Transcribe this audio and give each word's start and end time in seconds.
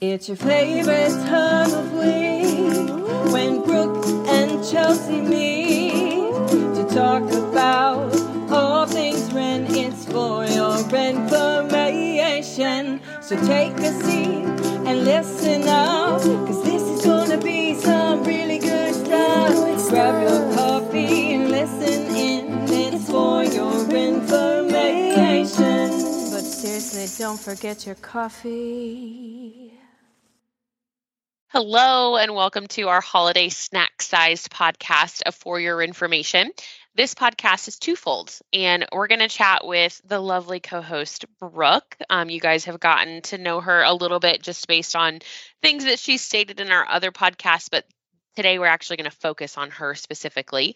It's 0.00 0.28
your 0.28 0.36
favorite 0.36 1.12
time 1.28 1.72
of 1.72 1.92
week 1.92 3.32
when 3.32 3.62
Brooke 3.62 4.04
and 4.28 4.62
Chelsea 4.68 5.20
meet 5.20 6.32
to 6.50 6.84
talk 6.92 7.22
about 7.32 8.12
all 8.50 8.86
things 8.86 9.32
rent. 9.32 9.68
It's 9.70 10.04
for 10.04 10.44
your 10.46 10.78
information. 10.80 13.00
So 13.22 13.36
take 13.46 13.74
a 13.78 13.92
seat 14.02 14.44
and 14.84 15.04
listen 15.04 15.62
up, 15.68 16.20
cause 16.20 16.62
this 16.64 16.82
is 16.82 17.04
gonna 17.06 17.38
be 17.38 17.74
some 17.74 18.24
really 18.24 18.58
good 18.58 18.94
stuff. 18.94 19.88
Grab 19.90 20.20
your 20.22 20.52
coffee 20.54 21.34
and 21.34 21.50
listen 21.50 22.14
in. 22.16 22.68
It's 22.68 23.08
for 23.08 23.44
your 23.44 23.88
information. 23.94 25.90
But 26.32 26.42
seriously, 26.42 27.06
don't 27.24 27.38
forget 27.40 27.86
your 27.86 27.94
coffee. 27.94 29.33
Hello, 31.54 32.16
and 32.16 32.34
welcome 32.34 32.66
to 32.66 32.88
our 32.88 33.00
holiday 33.00 33.48
snack 33.48 34.02
sized 34.02 34.50
podcast 34.50 35.22
of 35.24 35.36
For 35.36 35.60
Your 35.60 35.76
RENformation. 35.76 36.48
This 36.96 37.14
podcast 37.14 37.68
is 37.68 37.78
twofold, 37.78 38.36
and 38.52 38.84
we're 38.90 39.06
going 39.06 39.20
to 39.20 39.28
chat 39.28 39.64
with 39.64 40.00
the 40.04 40.18
lovely 40.18 40.58
co 40.58 40.82
host, 40.82 41.26
Brooke. 41.38 41.96
Um, 42.10 42.28
you 42.28 42.40
guys 42.40 42.64
have 42.64 42.80
gotten 42.80 43.22
to 43.22 43.38
know 43.38 43.60
her 43.60 43.84
a 43.84 43.94
little 43.94 44.18
bit 44.18 44.42
just 44.42 44.66
based 44.66 44.96
on 44.96 45.20
things 45.62 45.84
that 45.84 46.00
she 46.00 46.16
stated 46.16 46.58
in 46.58 46.72
our 46.72 46.88
other 46.88 47.12
podcast, 47.12 47.70
but 47.70 47.84
today 48.34 48.58
we're 48.58 48.66
actually 48.66 48.96
going 48.96 49.10
to 49.10 49.16
focus 49.16 49.56
on 49.56 49.70
her 49.70 49.94
specifically. 49.94 50.74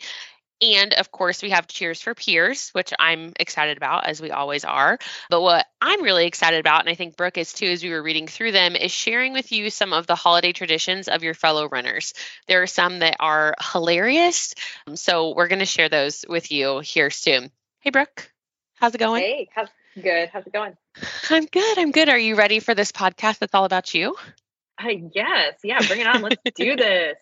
And 0.61 0.93
of 0.95 1.13
course, 1.13 1.43
we 1.43 1.51
have 1.51 1.69
Cheers 1.69 2.01
for 2.01 2.15
Peers, 2.15 2.71
which 2.71 2.93
I'm 2.99 3.33
excited 3.39 3.77
about, 3.77 4.07
as 4.07 4.21
we 4.21 4.31
always 4.31 4.65
are. 4.65 4.99
But 5.31 5.41
what 5.41 5.67
I'm 5.81 6.03
really 6.03 6.27
excited 6.27 6.59
about, 6.59 6.81
and 6.81 6.89
I 6.89 6.95
think 6.95 7.17
Brooke 7.17 7.39
is 7.39 7.53
too, 7.53 7.67
as 7.67 7.83
we 7.83 7.91
were 7.91 8.03
reading 8.03 8.27
through 8.27 8.53
them, 8.53 8.75
is 8.75 8.91
sharing 8.91 9.33
with 9.33 9.53
you 9.53 9.71
some 9.71 9.93
of 9.93 10.07
the 10.07 10.17
holiday 10.17 10.53
traditions 10.53 11.09
of 11.09 11.23
your 11.23 11.35
fellow 11.35 11.69
Renners. 11.69 12.13
There 12.49 12.63
are 12.63 12.67
some 12.67 12.99
that 13.01 13.17
are 13.21 13.55
hilarious. 13.73 14.55
Um, 14.87 14.97
so 14.97 15.35
we're 15.35 15.49
going 15.49 15.61
to 15.61 15.67
share 15.67 15.89
those 15.89 16.25
with 16.29 16.51
you 16.51 16.81
here 16.81 17.11
soon. 17.11 17.51
Hey, 17.81 17.91
Brooke, 17.91 18.31
how's 18.75 18.95
it 18.95 18.99
going? 18.99 19.23
Hey, 19.23 19.49
how's 19.55 19.69
good? 19.95 20.29
How's 20.33 20.47
it 20.47 20.53
going? 20.53 20.77
I'm 21.31 21.47
good. 21.47 21.79
I'm 21.79 21.93
good. 21.93 22.09
Are 22.09 22.19
you 22.19 22.35
ready 22.35 22.59
for 22.59 22.75
this 22.75 22.91
podcast 22.91 23.39
that's 23.39 23.55
all 23.55 23.65
about 23.65 23.95
you? 23.95 24.17
Uh, 24.83 24.89
yes. 25.13 25.59
Yeah, 25.63 25.79
bring 25.87 26.01
it 26.01 26.07
on. 26.07 26.23
Let's 26.23 26.37
do 26.57 26.77
this. 26.77 27.17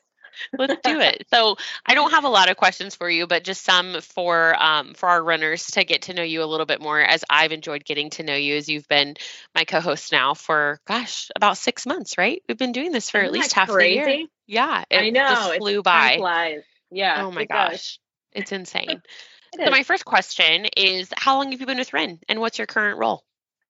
Let's 0.57 0.81
do 0.83 1.01
it. 1.01 1.27
So 1.33 1.57
I 1.85 1.95
don't 1.95 2.11
have 2.11 2.25
a 2.25 2.29
lot 2.29 2.51
of 2.51 2.57
questions 2.57 2.95
for 2.95 3.09
you, 3.09 3.27
but 3.27 3.45
just 3.45 3.65
some 3.65 4.01
for 4.01 4.55
um, 4.63 4.95
for 4.95 5.09
our 5.09 5.21
Renners 5.21 5.73
to 5.73 5.85
get 5.85 6.03
to 6.03 6.15
know 6.15 6.23
you 6.23 6.43
a 6.43 6.47
little 6.47 6.67
bit 6.67 6.81
more. 6.81 7.01
As 7.01 7.25
I've 7.29 7.53
enjoyed 7.53 7.85
getting 7.85 8.11
to 8.11 8.23
know 8.23 8.35
you, 8.35 8.57
as 8.57 8.69
you've 8.69 8.89
been 8.89 9.17
my 9.55 9.65
co-host 9.65 10.13
now 10.13 10.35
for 10.35 10.81
gosh 10.87 11.31
about 11.37 11.59
six 11.59 11.87
months, 11.87 12.19
right? 12.19 12.43
We've 12.49 12.59
been 12.59 12.73
doing 12.73 12.93
this 12.93 13.11
for 13.11 13.19
Isn't 13.19 13.27
at 13.27 13.33
least 13.33 13.53
half 13.55 13.69
crazy? 13.69 14.01
the 14.01 14.11
year. 14.11 14.27
Yeah, 14.47 14.85
it 14.91 14.99
I 14.99 15.11
know. 15.11 15.29
just 15.29 15.55
flew 15.57 15.83
time 15.83 15.83
by. 15.83 16.17
Flies. 16.19 16.63
Yeah. 16.91 17.25
oh 17.25 17.31
my 17.31 17.43
it 17.43 17.49
does. 17.49 17.71
gosh, 17.73 17.99
it's 18.33 18.53
insane. 18.53 19.03
It 19.53 19.65
so 19.65 19.71
my 19.71 19.85
first 19.85 20.05
question 20.05 20.67
is, 20.77 21.09
how 21.17 21.37
long 21.37 21.53
have 21.53 21.61
you 21.61 21.67
been 21.67 21.79
with 21.79 21.93
Ren, 21.93 22.19
and 22.29 22.41
what's 22.41 22.59
your 22.59 22.67
current 22.67 22.99
role? 22.99 23.25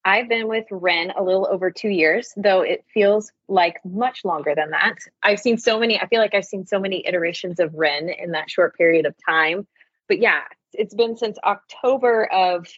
I've 0.06 0.28
been 0.28 0.46
with 0.46 0.66
Ren 0.70 1.10
a 1.16 1.22
little 1.22 1.48
over 1.50 1.72
two 1.72 1.88
years, 1.88 2.32
though 2.36 2.60
it 2.60 2.84
feels 2.94 3.32
like 3.48 3.80
much 3.84 4.24
longer 4.24 4.54
than 4.54 4.70
that. 4.70 4.94
I've 5.20 5.40
seen 5.40 5.58
so 5.58 5.80
many, 5.80 6.00
I 6.00 6.06
feel 6.06 6.20
like 6.20 6.32
I've 6.32 6.44
seen 6.44 6.64
so 6.64 6.78
many 6.78 7.04
iterations 7.04 7.58
of 7.58 7.74
Ren 7.74 8.08
in 8.08 8.30
that 8.30 8.48
short 8.48 8.76
period 8.76 9.04
of 9.04 9.16
time. 9.28 9.66
But 10.06 10.20
yeah, 10.20 10.42
it's 10.72 10.94
been 10.94 11.16
since 11.16 11.38
October 11.42 12.24
of, 12.32 12.68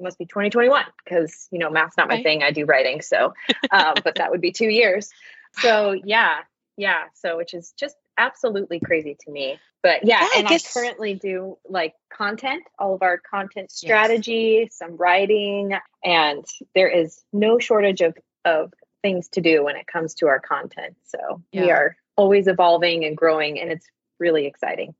must 0.00 0.18
be 0.18 0.24
2021, 0.24 0.84
because, 1.04 1.48
you 1.50 1.58
know, 1.58 1.68
math's 1.68 1.98
not 1.98 2.08
my 2.08 2.14
Okay. 2.14 2.22
thing. 2.22 2.42
I 2.42 2.50
do 2.50 2.64
writing. 2.64 3.02
So, 3.02 3.34
um, 3.70 3.94
but 4.02 4.14
that 4.14 4.30
would 4.30 4.40
be 4.40 4.52
two 4.52 4.70
years. 4.70 5.10
So 5.52 5.92
yeah, 5.92 6.38
yeah. 6.78 7.04
So, 7.14 7.36
which 7.36 7.52
is 7.52 7.74
just 7.78 7.96
absolutely 8.18 8.80
crazy 8.80 9.16
to 9.20 9.30
me. 9.30 9.58
But 9.82 10.04
yeah, 10.04 10.20
Yeah, 10.20 10.28
I 10.32 10.38
and 10.38 10.48
guess- 10.48 10.76
I 10.76 10.80
currently 10.80 11.14
do 11.14 11.58
like 11.68 11.94
content, 12.12 12.64
all 12.78 12.94
of 12.94 13.02
our 13.02 13.18
content 13.18 13.70
strategy, 13.70 14.68
some 14.72 14.96
writing, 14.96 15.74
and 16.02 16.44
there 16.74 16.88
is 16.88 17.22
no 17.32 17.58
shortage 17.58 18.00
of 18.00 18.16
of 18.44 18.72
things 19.02 19.28
to 19.30 19.40
do 19.40 19.64
when 19.64 19.76
it 19.76 19.86
comes 19.86 20.14
to 20.14 20.26
our 20.28 20.40
content. 20.40 20.96
So 21.04 21.42
we 21.52 21.70
are 21.70 21.96
always 22.16 22.46
evolving 22.46 23.04
and 23.04 23.16
growing, 23.16 23.60
and 23.60 23.70
it's 23.70 23.86
really 24.18 24.46
exciting. 24.46 24.94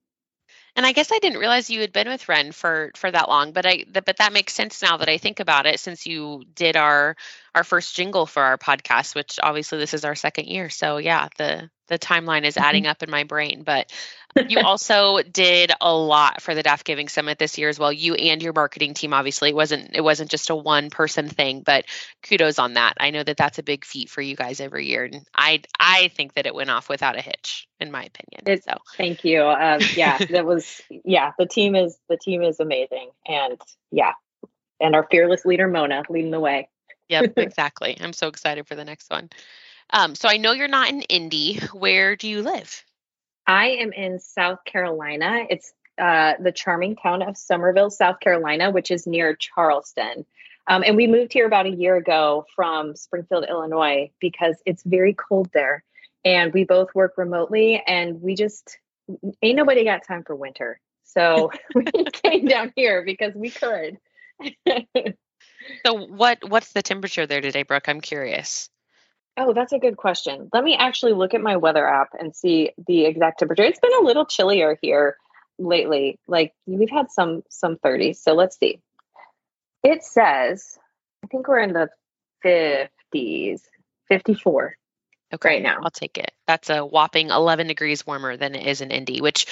And 0.76 0.84
I 0.84 0.92
guess 0.92 1.12
I 1.12 1.18
didn't 1.20 1.38
realize 1.38 1.70
you 1.70 1.80
had 1.80 1.92
been 1.92 2.08
with 2.08 2.28
Ren 2.28 2.52
for 2.52 2.90
for 2.96 3.10
that 3.10 3.28
long, 3.28 3.52
but 3.52 3.64
I 3.64 3.84
but 3.90 4.16
that 4.18 4.32
makes 4.32 4.52
sense 4.52 4.82
now 4.82 4.96
that 4.98 5.08
I 5.08 5.18
think 5.18 5.40
about 5.40 5.66
it 5.66 5.80
since 5.80 6.06
you 6.06 6.44
did 6.54 6.76
our 6.76 7.16
our 7.54 7.64
first 7.64 7.94
jingle 7.94 8.26
for 8.26 8.42
our 8.42 8.58
podcast, 8.58 9.14
which 9.14 9.38
obviously 9.42 9.78
this 9.78 9.94
is 9.94 10.04
our 10.04 10.14
second 10.14 10.46
year. 10.46 10.70
So 10.70 10.96
yeah, 10.96 11.28
the 11.38 11.70
the 11.88 11.98
timeline 11.98 12.44
is 12.44 12.56
adding 12.56 12.86
up 12.86 13.02
in 13.02 13.10
my 13.10 13.24
brain, 13.24 13.62
but 13.62 13.92
you 14.48 14.58
also 14.64 15.20
did 15.20 15.70
a 15.82 15.94
lot 15.94 16.40
for 16.40 16.54
the 16.54 16.62
Deaf 16.62 16.82
Giving 16.82 17.08
Summit 17.08 17.38
this 17.38 17.58
year 17.58 17.68
as 17.68 17.78
well. 17.78 17.92
You 17.92 18.14
and 18.14 18.42
your 18.42 18.54
marketing 18.54 18.94
team 18.94 19.12
obviously 19.12 19.50
it 19.50 19.54
wasn't 19.54 19.90
it 19.94 20.00
wasn't 20.00 20.30
just 20.30 20.50
a 20.50 20.56
one 20.56 20.90
person 20.90 21.28
thing, 21.28 21.60
but 21.60 21.84
kudos 22.22 22.58
on 22.58 22.74
that. 22.74 22.94
I 22.98 23.10
know 23.10 23.22
that 23.22 23.36
that's 23.36 23.58
a 23.58 23.62
big 23.62 23.84
feat 23.84 24.08
for 24.08 24.22
you 24.22 24.34
guys 24.34 24.60
every 24.60 24.86
year 24.86 25.04
and 25.04 25.26
I 25.34 25.62
I 25.78 26.08
think 26.08 26.34
that 26.34 26.46
it 26.46 26.54
went 26.54 26.70
off 26.70 26.88
without 26.88 27.16
a 27.18 27.20
hitch 27.20 27.68
in 27.80 27.90
my 27.90 28.04
opinion. 28.04 28.42
It's- 28.46 28.64
so 28.64 28.78
Thank 28.96 29.24
you. 29.24 29.42
Um, 29.42 29.80
yeah, 29.94 30.18
that 30.30 30.46
was 30.46 30.80
yeah. 30.88 31.32
The 31.38 31.46
team 31.46 31.74
is 31.76 31.98
the 32.08 32.16
team 32.16 32.42
is 32.42 32.60
amazing, 32.60 33.10
and 33.26 33.60
yeah, 33.90 34.12
and 34.80 34.94
our 34.94 35.06
fearless 35.10 35.44
leader 35.44 35.68
Mona 35.68 36.02
leading 36.08 36.30
the 36.30 36.40
way. 36.40 36.68
Yep, 37.08 37.32
exactly. 37.36 37.96
I'm 38.00 38.12
so 38.12 38.28
excited 38.28 38.66
for 38.66 38.74
the 38.74 38.84
next 38.84 39.10
one. 39.10 39.30
Um, 39.90 40.14
so 40.14 40.28
I 40.28 40.36
know 40.36 40.52
you're 40.52 40.68
not 40.68 40.90
in 40.90 41.02
Indy. 41.02 41.60
Where 41.72 42.16
do 42.16 42.28
you 42.28 42.42
live? 42.42 42.84
I 43.46 43.68
am 43.68 43.92
in 43.92 44.18
South 44.18 44.64
Carolina. 44.64 45.46
It's 45.50 45.72
uh, 45.98 46.34
the 46.40 46.52
charming 46.52 46.96
town 46.96 47.22
of 47.22 47.36
Summerville, 47.36 47.90
South 47.90 48.20
Carolina, 48.20 48.70
which 48.70 48.90
is 48.90 49.06
near 49.06 49.36
Charleston. 49.36 50.24
Um, 50.66 50.82
and 50.84 50.96
we 50.96 51.06
moved 51.06 51.32
here 51.32 51.46
about 51.46 51.66
a 51.66 51.70
year 51.70 51.96
ago 51.96 52.46
from 52.56 52.96
Springfield, 52.96 53.44
Illinois, 53.48 54.10
because 54.18 54.56
it's 54.64 54.82
very 54.82 55.14
cold 55.14 55.50
there. 55.52 55.84
And 56.24 56.54
we 56.54 56.64
both 56.64 56.94
work 56.94 57.14
remotely, 57.18 57.82
and 57.86 58.22
we 58.22 58.34
just 58.34 58.78
ain't 59.42 59.56
nobody 59.56 59.84
got 59.84 60.06
time 60.06 60.24
for 60.24 60.34
winter. 60.34 60.80
So 61.02 61.52
we 61.74 61.84
came 62.10 62.46
down 62.46 62.72
here 62.74 63.04
because 63.04 63.34
we 63.34 63.50
could. 63.50 63.98
So 65.84 65.94
what 65.94 66.38
what's 66.48 66.72
the 66.72 66.82
temperature 66.82 67.26
there 67.26 67.40
today, 67.40 67.62
Brooke? 67.62 67.88
I'm 67.88 68.00
curious. 68.00 68.68
Oh, 69.36 69.52
that's 69.52 69.72
a 69.72 69.78
good 69.78 69.96
question. 69.96 70.48
Let 70.52 70.62
me 70.62 70.76
actually 70.76 71.12
look 71.12 71.34
at 71.34 71.40
my 71.40 71.56
weather 71.56 71.86
app 71.86 72.10
and 72.18 72.34
see 72.34 72.70
the 72.86 73.04
exact 73.04 73.40
temperature. 73.40 73.64
It's 73.64 73.80
been 73.80 73.98
a 74.00 74.04
little 74.04 74.26
chillier 74.26 74.78
here 74.80 75.16
lately. 75.58 76.18
Like 76.28 76.54
we've 76.66 76.90
had 76.90 77.10
some 77.10 77.42
some 77.48 77.76
30s. 77.76 78.16
So 78.16 78.34
let's 78.34 78.58
see. 78.58 78.80
It 79.82 80.04
says 80.04 80.78
I 81.24 81.26
think 81.28 81.48
we're 81.48 81.60
in 81.60 81.72
the 81.72 81.88
50s, 82.44 83.62
54. 84.08 84.76
Okay, 85.34 85.48
Right 85.48 85.62
now. 85.62 85.78
I'll 85.82 85.90
take 85.90 86.16
it. 86.18 86.30
That's 86.46 86.70
a 86.70 86.84
whopping 86.84 87.30
11 87.30 87.66
degrees 87.66 88.06
warmer 88.06 88.36
than 88.36 88.54
it 88.54 88.66
is 88.66 88.80
in 88.80 88.90
Indy, 88.90 89.20
which 89.20 89.46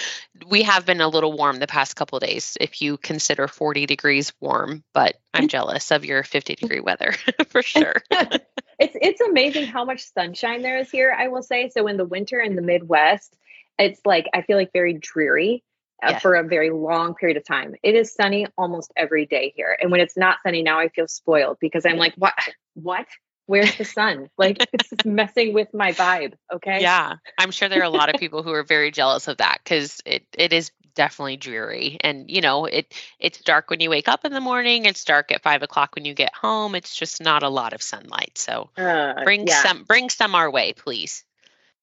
we 0.48 0.62
have 0.62 0.86
been 0.86 1.00
a 1.00 1.08
little 1.08 1.32
warm 1.36 1.58
the 1.58 1.66
past 1.66 1.96
couple 1.96 2.16
of 2.18 2.22
days. 2.22 2.56
If 2.60 2.80
you 2.80 2.96
consider 2.96 3.48
40 3.48 3.86
degrees 3.86 4.32
warm, 4.40 4.84
but 4.94 5.16
I'm 5.34 5.48
jealous 5.48 5.90
of 5.90 6.04
your 6.04 6.22
50 6.22 6.54
degree 6.54 6.80
weather 6.80 7.12
for 7.48 7.62
sure. 7.62 7.94
it's 8.10 8.96
it's 9.00 9.20
amazing 9.20 9.66
how 9.66 9.84
much 9.84 10.04
sunshine 10.12 10.62
there 10.62 10.78
is 10.78 10.90
here, 10.90 11.14
I 11.18 11.28
will 11.28 11.42
say. 11.42 11.68
So 11.70 11.86
in 11.88 11.96
the 11.96 12.04
winter 12.04 12.38
in 12.40 12.54
the 12.56 12.62
Midwest, 12.62 13.36
it's 13.78 14.00
like 14.04 14.28
I 14.32 14.42
feel 14.42 14.56
like 14.56 14.70
very 14.72 14.94
dreary 14.94 15.64
uh, 16.04 16.10
Yeah. 16.10 16.18
for 16.18 16.34
a 16.34 16.42
very 16.46 16.70
long 16.70 17.14
period 17.14 17.36
of 17.38 17.44
time. 17.44 17.74
It 17.82 17.94
is 17.94 18.12
sunny 18.14 18.46
almost 18.58 18.92
every 18.96 19.26
day 19.26 19.52
here. 19.56 19.76
And 19.80 19.90
when 19.90 20.00
it's 20.00 20.16
not 20.16 20.38
sunny 20.44 20.62
now 20.62 20.78
I 20.78 20.88
feel 20.88 21.08
spoiled 21.08 21.58
because 21.60 21.86
I'm 21.86 21.96
like, 21.96 22.14
what 22.16 22.34
what? 22.74 23.06
Where's 23.46 23.76
the 23.76 23.84
sun? 23.84 24.28
Like 24.38 24.66
it's 24.72 24.90
just 24.90 25.04
messing 25.04 25.52
with 25.52 25.72
my 25.74 25.92
vibe, 25.92 26.34
okay? 26.52 26.80
Yeah, 26.80 27.14
I'm 27.38 27.50
sure 27.50 27.68
there 27.68 27.80
are 27.80 27.84
a 27.84 27.90
lot 27.90 28.08
of 28.08 28.20
people 28.20 28.42
who 28.42 28.52
are 28.52 28.62
very 28.62 28.90
jealous 28.90 29.28
of 29.28 29.38
that 29.38 29.60
because 29.62 30.00
it, 30.06 30.24
it 30.36 30.52
is 30.52 30.70
definitely 30.94 31.36
dreary, 31.36 31.98
and 32.00 32.30
you 32.30 32.40
know 32.40 32.66
it 32.66 32.94
it's 33.18 33.40
dark 33.40 33.70
when 33.70 33.80
you 33.80 33.90
wake 33.90 34.08
up 34.08 34.24
in 34.24 34.32
the 34.32 34.40
morning. 34.40 34.84
It's 34.84 35.04
dark 35.04 35.32
at 35.32 35.42
five 35.42 35.62
o'clock 35.62 35.94
when 35.94 36.04
you 36.04 36.14
get 36.14 36.34
home. 36.34 36.74
It's 36.74 36.94
just 36.94 37.20
not 37.22 37.42
a 37.42 37.48
lot 37.48 37.72
of 37.72 37.82
sunlight. 37.82 38.38
So 38.38 38.70
Uh, 38.76 39.24
bring 39.24 39.46
yeah. 39.46 39.62
some 39.62 39.84
bring 39.84 40.10
some 40.10 40.34
our 40.34 40.50
way, 40.50 40.72
please. 40.72 41.24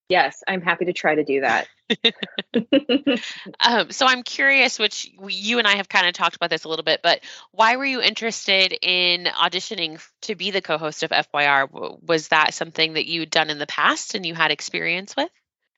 Yes, 0.09 0.43
I'm 0.47 0.61
happy 0.61 0.85
to 0.85 0.93
try 0.93 1.15
to 1.15 1.23
do 1.23 1.41
that. 1.41 1.67
Um, 3.61 3.91
so 3.91 4.05
I'm 4.05 4.23
curious, 4.23 4.79
which 4.79 5.11
you 5.27 5.59
and 5.59 5.67
I 5.67 5.75
have 5.75 5.89
kind 5.89 6.07
of 6.07 6.13
talked 6.13 6.35
about 6.35 6.49
this 6.49 6.63
a 6.63 6.69
little 6.69 6.83
bit, 6.83 7.01
but 7.03 7.21
why 7.51 7.75
were 7.75 7.85
you 7.85 8.01
interested 8.01 8.73
in 8.81 9.25
auditioning 9.25 10.01
to 10.21 10.35
be 10.35 10.51
the 10.51 10.61
co-host 10.61 11.03
of 11.03 11.11
FYR? 11.11 11.69
Was 12.01 12.29
that 12.29 12.53
something 12.53 12.93
that 12.93 13.05
you'd 13.05 13.29
done 13.29 13.49
in 13.49 13.59
the 13.59 13.67
past 13.67 14.15
and 14.15 14.25
you 14.25 14.33
had 14.33 14.51
experience 14.51 15.15
with? 15.15 15.29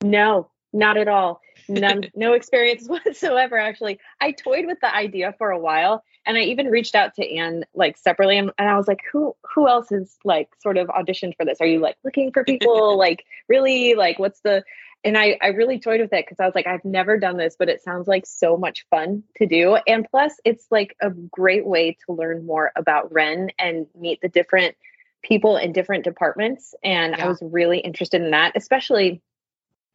No, 0.02 0.50
not 0.72 0.96
at 0.96 1.08
all. 1.08 1.40
None, 1.68 2.04
no 2.14 2.32
experience 2.32 2.86
whatsoever. 2.88 3.58
Actually, 3.58 3.98
I 4.20 4.32
toyed 4.32 4.66
with 4.66 4.78
the 4.80 4.94
idea 4.94 5.34
for 5.38 5.50
a 5.50 5.58
while, 5.58 6.02
and 6.26 6.36
I 6.36 6.42
even 6.42 6.66
reached 6.66 6.94
out 6.94 7.14
to 7.14 7.36
Anne 7.36 7.64
like 7.74 7.96
separately, 7.96 8.38
and, 8.38 8.50
and 8.58 8.68
I 8.68 8.76
was 8.76 8.88
like, 8.88 9.00
"Who 9.12 9.34
who 9.54 9.68
else 9.68 9.92
is 9.92 10.16
like 10.24 10.48
sort 10.60 10.76
of 10.76 10.88
auditioned 10.88 11.36
for 11.36 11.44
this? 11.44 11.60
Are 11.60 11.66
you 11.66 11.80
like 11.80 11.96
looking 12.04 12.32
for 12.32 12.44
people? 12.44 12.96
like 12.98 13.24
really? 13.48 13.94
Like 13.94 14.18
what's 14.18 14.40
the?" 14.40 14.64
And 15.04 15.18
I 15.18 15.36
I 15.42 15.48
really 15.48 15.80
toyed 15.80 16.00
with 16.00 16.12
it 16.12 16.24
because 16.24 16.38
I 16.38 16.46
was 16.46 16.54
like, 16.54 16.66
I've 16.66 16.84
never 16.84 17.18
done 17.18 17.36
this, 17.36 17.56
but 17.58 17.68
it 17.68 17.82
sounds 17.82 18.06
like 18.06 18.24
so 18.24 18.56
much 18.56 18.86
fun 18.88 19.24
to 19.36 19.46
do, 19.46 19.76
and 19.86 20.06
plus, 20.10 20.34
it's 20.44 20.66
like 20.70 20.96
a 21.00 21.10
great 21.10 21.66
way 21.66 21.96
to 22.06 22.12
learn 22.12 22.46
more 22.46 22.72
about 22.76 23.12
Ren 23.12 23.50
and 23.58 23.86
meet 23.98 24.20
the 24.20 24.28
different 24.28 24.76
people 25.22 25.56
in 25.56 25.72
different 25.72 26.04
departments. 26.04 26.74
And 26.82 27.14
yeah. 27.16 27.24
I 27.24 27.28
was 27.28 27.38
really 27.40 27.78
interested 27.78 28.20
in 28.22 28.32
that, 28.32 28.52
especially 28.56 29.22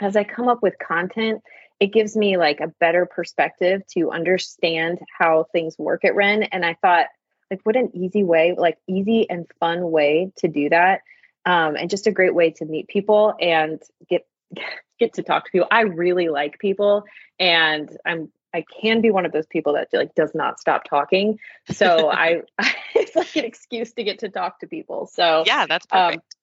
as 0.02 0.16
I 0.16 0.24
come 0.24 0.48
up 0.48 0.62
with 0.62 0.76
content, 0.80 1.42
it 1.80 1.94
gives 1.94 2.16
me 2.16 2.38
like 2.38 2.60
a 2.60 2.68
better 2.80 3.06
perspective 3.06 3.82
to 3.94 4.12
understand 4.12 5.00
how 5.18 5.46
things 5.52 5.78
work 5.78 6.04
at 6.06 6.16
Ren. 6.16 6.44
And 6.44 6.66
I 6.66 6.76
thought, 6.82 7.08
like, 7.52 7.62
what 7.64 7.76
an 7.76 7.92
easy 7.94 8.24
way, 8.24 8.56
like, 8.58 8.78
easy 8.88 9.30
and 9.30 9.46
fun 9.60 9.92
way 9.92 10.32
to 10.38 10.48
do 10.48 10.70
that. 10.70 11.02
Um, 11.46 11.76
and 11.76 11.90
just 11.90 12.08
a 12.08 12.12
great 12.12 12.36
way 12.36 12.52
to 12.52 12.66
meet 12.66 12.88
people 12.88 13.34
and 13.40 13.82
get 14.10 14.26
get 15.00 15.14
to 15.14 15.24
talk 15.24 15.46
to 15.46 15.52
people. 15.52 15.68
I 15.70 15.82
really 15.82 16.30
like 16.30 16.60
people, 16.60 17.04
and 17.40 17.96
I'm 18.06 18.32
I 18.54 18.66
can 18.82 19.02
be 19.02 19.12
one 19.12 19.26
of 19.26 19.32
those 19.32 19.46
people 19.46 19.74
that 19.74 19.90
like 19.94 20.16
does 20.16 20.34
not 20.34 20.60
stop 20.60 20.84
talking. 20.90 21.40
So 21.72 22.10
I 22.12 22.42
it's 22.96 23.16
like 23.16 23.36
an 23.36 23.46
excuse 23.46 23.94
to 23.94 24.04
get 24.04 24.20
to 24.20 24.30
talk 24.30 24.60
to 24.60 24.68
people. 24.68 25.08
So 25.08 25.44
yeah, 25.46 25.66
that's 25.68 25.86
um, 25.92 26.08
perfect. 26.08 26.36
Um, 26.36 26.37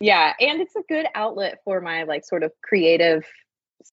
yeah, 0.00 0.32
and 0.40 0.60
it's 0.60 0.74
a 0.76 0.82
good 0.88 1.06
outlet 1.14 1.60
for 1.64 1.80
my 1.80 2.04
like 2.04 2.24
sort 2.24 2.42
of 2.42 2.52
creative 2.62 3.24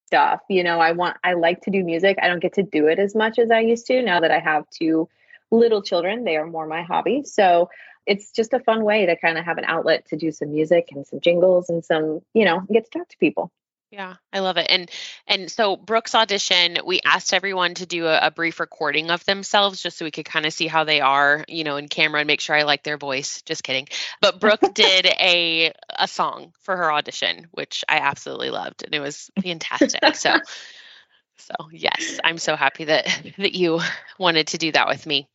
stuff. 0.06 0.40
You 0.50 0.64
know, 0.64 0.80
I 0.80 0.94
want 0.94 1.18
I 1.24 1.34
like 1.34 1.62
to 1.62 1.72
do 1.72 1.84
music. 1.84 2.18
I 2.22 2.28
don't 2.28 2.42
get 2.42 2.54
to 2.54 2.64
do 2.64 2.88
it 2.88 2.98
as 2.98 3.14
much 3.14 3.38
as 3.38 3.52
I 3.52 3.60
used 3.60 3.86
to 3.88 4.02
now 4.02 4.22
that 4.22 4.32
I 4.32 4.40
have 4.40 4.64
two 4.70 5.10
little 5.52 5.82
children. 5.82 6.24
They 6.24 6.38
are 6.38 6.48
more 6.48 6.66
my 6.66 6.84
hobby. 6.84 7.24
So 7.26 7.70
it's 8.06 8.32
just 8.32 8.54
a 8.54 8.60
fun 8.60 8.84
way 8.84 9.06
to 9.06 9.18
kind 9.18 9.38
of 9.38 9.46
have 9.46 9.58
an 9.58 9.66
outlet 9.66 10.06
to 10.08 10.16
do 10.16 10.32
some 10.32 10.52
music 10.52 10.90
and 10.92 11.06
some 11.06 11.20
jingles 11.20 11.70
and 11.70 11.84
some, 11.84 12.22
you 12.34 12.46
know, 12.46 12.62
get 12.72 12.86
to 12.86 13.00
talk 13.00 13.10
to 13.10 13.18
people. 13.18 13.52
Yeah, 13.90 14.16
I 14.34 14.40
love 14.40 14.58
it. 14.58 14.68
And 14.70 14.92
and 15.28 15.50
so 15.50 15.78
Brooke's 15.78 16.14
audition, 16.14 16.78
we 16.86 17.00
asked 17.06 17.34
everyone 17.34 17.74
to 17.76 17.86
do 17.86 18.06
a, 18.06 18.28
a 18.28 18.32
brief 18.32 18.60
recording 18.60 19.10
of 19.12 19.24
themselves 19.24 19.82
just 19.82 19.98
so 19.98 20.04
we 20.04 20.12
could 20.12 20.26
kind 20.26 20.46
of 20.46 20.52
see 20.52 20.68
how 20.68 20.84
they 20.84 21.00
are, 21.00 21.46
you 21.48 21.64
know, 21.64 21.78
in 21.78 21.88
camera 21.88 22.20
and 22.20 22.28
make 22.28 22.42
sure 22.42 22.56
I 22.56 22.64
like 22.64 22.84
their 22.84 22.98
voice. 22.98 23.42
Just 23.44 23.64
kidding. 23.64 23.88
But 24.20 24.42
Brooke 24.42 24.60
did 24.74 25.06
a 25.06 25.72
a 25.98 26.08
song 26.08 26.52
for 26.60 26.76
her 26.76 26.92
audition, 26.92 27.48
which 27.52 27.86
I 27.88 28.00
absolutely 28.00 28.50
loved 28.50 28.84
and 28.84 28.94
it 28.94 29.00
was 29.00 29.32
fantastic. 29.42 30.16
So 30.16 30.36
so 31.38 31.56
yes, 31.72 32.20
I'm 32.26 32.40
so 32.40 32.58
happy 32.58 32.86
that 32.86 33.06
that 33.38 33.56
you 33.56 33.80
wanted 34.20 34.48
to 34.48 34.58
do 34.58 34.74
that 34.74 34.90
with 34.90 35.06
me. 35.06 35.30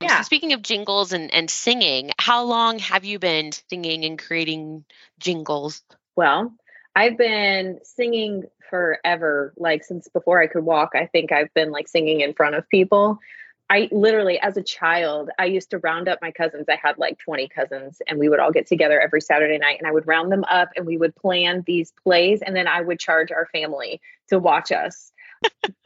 Um, 0.00 0.08
yeah. 0.08 0.16
So 0.18 0.24
speaking 0.24 0.54
of 0.54 0.62
jingles 0.62 1.12
and, 1.12 1.34
and 1.34 1.50
singing, 1.50 2.12
how 2.18 2.44
long 2.44 2.78
have 2.78 3.04
you 3.04 3.18
been 3.18 3.52
singing 3.68 4.06
and 4.06 4.18
creating 4.18 4.86
jingles? 5.18 5.82
Well, 6.16 6.54
I've 6.94 7.18
been 7.18 7.80
singing 7.82 8.44
forever, 8.70 9.52
like 9.56 9.84
since 9.84 10.08
before 10.08 10.40
I 10.40 10.46
could 10.46 10.64
walk. 10.64 10.90
I 10.94 11.06
think 11.06 11.32
I've 11.32 11.52
been 11.54 11.70
like 11.70 11.88
singing 11.88 12.20
in 12.20 12.34
front 12.34 12.54
of 12.54 12.68
people. 12.68 13.18
I 13.70 13.88
literally, 13.90 14.38
as 14.38 14.56
a 14.56 14.62
child, 14.62 15.30
I 15.38 15.46
used 15.46 15.70
to 15.70 15.78
round 15.78 16.06
up 16.06 16.18
my 16.20 16.30
cousins. 16.30 16.66
I 16.68 16.76
had 16.76 16.98
like 16.98 17.18
20 17.18 17.48
cousins, 17.48 18.00
and 18.06 18.18
we 18.18 18.28
would 18.28 18.38
all 18.38 18.52
get 18.52 18.66
together 18.66 19.00
every 19.00 19.22
Saturday 19.22 19.58
night, 19.58 19.78
and 19.78 19.88
I 19.88 19.92
would 19.92 20.06
round 20.06 20.30
them 20.30 20.44
up 20.44 20.68
and 20.76 20.86
we 20.86 20.98
would 20.98 21.16
plan 21.16 21.64
these 21.66 21.92
plays, 22.02 22.42
and 22.42 22.54
then 22.54 22.68
I 22.68 22.82
would 22.82 23.00
charge 23.00 23.32
our 23.32 23.46
family 23.46 24.00
to 24.28 24.38
watch 24.38 24.70
us 24.70 25.12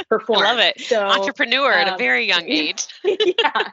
perform. 0.08 0.40
I 0.44 0.44
love 0.44 0.58
it. 0.58 0.81
So, 0.81 1.06
Entrepreneur 1.06 1.72
um, 1.72 1.78
at 1.78 1.88
a 1.88 1.93
um, 1.93 1.99
very 1.99 2.26
young 2.26 2.44
age. 2.49 2.87
yeah. 3.04 3.70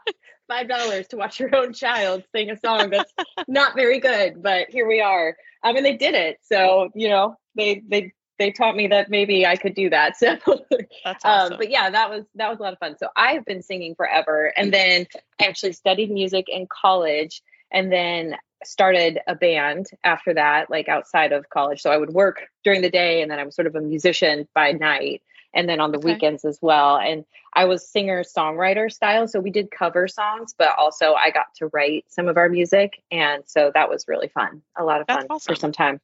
Five 0.48 0.68
dollars 0.70 1.08
to 1.08 1.18
watch 1.18 1.40
your 1.40 1.56
own 1.56 1.74
child 1.74 2.24
sing 2.36 2.52
a 2.52 2.58
song 2.58 2.92
that's 2.92 3.12
not 3.48 3.76
very 3.76 4.00
good, 4.00 4.44
but 4.44 4.70
here 4.70 4.88
we 4.88 5.02
are. 5.02 5.36
I 5.64 5.74
mean, 5.74 5.84
they 5.84 5.98
did 5.98 6.14
it. 6.14 6.38
So, 6.44 6.90
you 6.94 7.10
know, 7.10 7.36
they, 7.56 7.82
they, 7.88 8.14
they 8.38 8.52
taught 8.52 8.76
me 8.76 8.88
that 8.88 9.10
maybe 9.10 9.46
I 9.46 9.56
could 9.56 9.74
do 9.74 9.90
that. 9.90 10.16
So, 10.20 10.38
That's 11.04 11.26
um, 11.26 11.32
awesome. 11.32 11.54
um, 11.54 11.58
but 11.58 11.70
yeah, 11.70 11.90
that 11.90 12.10
was 12.10 12.26
that 12.36 12.50
was 12.50 12.60
a 12.60 12.62
lot 12.64 12.74
of 12.74 12.80
fun. 12.80 12.96
So 12.98 13.08
I've 13.16 13.46
been 13.46 13.62
singing 13.62 13.96
forever, 13.96 14.54
and 14.56 14.74
then 14.74 15.08
I 15.40 15.46
actually 15.46 15.74
studied 15.74 16.12
music 16.12 16.48
in 16.50 16.68
college, 16.68 17.42
and 17.72 17.92
then 17.92 18.36
started 18.64 19.20
a 19.28 19.36
band 19.36 19.88
after 20.04 20.34
that, 20.34 20.70
like 20.70 20.90
outside 20.90 21.32
of 21.32 21.50
college. 21.50 21.82
So 21.82 21.92
I 21.92 21.98
would 21.98 22.12
work 22.14 22.44
during 22.64 22.82
the 22.82 22.90
day, 22.90 23.22
and 23.22 23.32
then 23.32 23.40
I 23.40 23.44
was 23.44 23.56
sort 23.56 23.68
of 23.68 23.76
a 23.76 23.82
musician 23.82 24.48
by 24.54 24.72
night 24.72 25.22
and 25.56 25.68
then 25.68 25.80
on 25.80 25.92
the 25.92 25.98
okay. 25.98 26.14
weekends 26.14 26.46
as 26.46 26.60
well. 26.62 26.98
And 26.98 27.26
I 27.54 27.66
was 27.66 27.88
singer 27.88 28.24
songwriter 28.24 28.92
style. 28.92 29.28
So 29.28 29.40
we 29.40 29.50
did 29.50 29.72
cover 29.72 30.08
songs, 30.08 30.54
but 30.58 30.78
also 30.78 31.14
I 31.14 31.32
got 31.32 31.48
to 31.58 31.68
write 31.68 32.06
some 32.10 32.28
of 32.28 32.38
our 32.38 32.50
music. 32.50 33.02
And 33.10 33.44
so 33.48 33.72
that 33.74 33.90
was 33.90 34.06
really 34.08 34.28
fun. 34.28 34.62
A 34.78 34.84
lot 34.84 35.02
of 35.02 35.08
That's 35.08 35.22
fun 35.22 35.28
awesome. 35.30 35.56
for 35.56 35.60
some 35.60 35.72
time. 35.72 36.02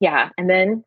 Yeah. 0.00 0.30
And 0.36 0.50
then 0.50 0.84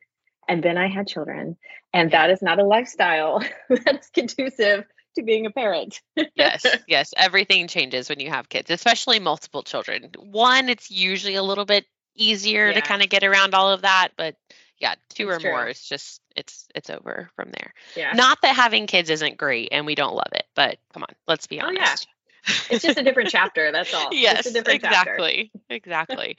and 0.50 0.64
then 0.64 0.78
I 0.78 0.88
had 0.88 1.08
children. 1.08 1.58
And 1.94 2.12
that 2.12 2.30
is 2.30 2.42
not 2.42 2.60
a 2.60 2.64
lifestyle 2.64 3.44
that's 3.70 4.10
conducive 4.10 4.86
to 5.16 5.24
being 5.24 5.46
a 5.46 5.52
parent. 5.52 6.02
yes, 6.36 6.66
yes. 6.88 7.14
Everything 7.18 7.68
changes 7.68 8.10
when 8.10 8.20
you 8.20 8.30
have 8.30 8.50
kids, 8.50 8.70
especially 8.70 9.20
multiple 9.20 9.64
children. 9.64 10.12
One, 10.18 10.70
it's 10.70 10.92
usually 10.92 11.36
a 11.36 11.44
little 11.44 11.66
bit 11.66 11.86
easier 12.16 12.68
yeah. 12.68 12.76
to 12.76 12.82
kind 12.82 13.02
of 13.02 13.10
get 13.10 13.24
around 13.24 13.54
all 13.54 13.72
of 13.72 13.82
that, 13.82 14.10
but 14.18 14.36
yeah, 14.80 14.96
two 15.10 15.30
it's 15.30 15.38
or 15.38 15.40
true. 15.40 15.52
more, 15.52 15.68
it's 15.68 15.88
just 15.88 16.22
it's 16.36 16.68
it's 16.76 16.90
over 16.90 17.30
from 17.36 17.52
there. 17.52 17.74
Yeah. 17.96 18.14
Not 18.14 18.42
that 18.42 18.56
having 18.56 18.88
kids 18.88 19.10
isn't 19.10 19.38
great 19.38 19.70
and 19.72 19.86
we 19.86 19.96
don't 19.96 20.16
love 20.16 20.32
it, 20.34 20.46
but 20.56 20.78
come 20.94 21.04
on, 21.04 21.16
let's 21.28 21.48
be 21.48 21.60
honest. 21.60 22.08
Oh, 22.08 22.50
yeah. 22.50 22.54
it's 22.76 22.84
just 22.84 22.98
a 22.98 23.04
different 23.04 23.30
chapter. 23.32 23.72
That's 23.72 23.94
all. 23.94 24.14
yes, 24.14 24.46
exactly, 24.56 25.52
exactly. 25.70 26.38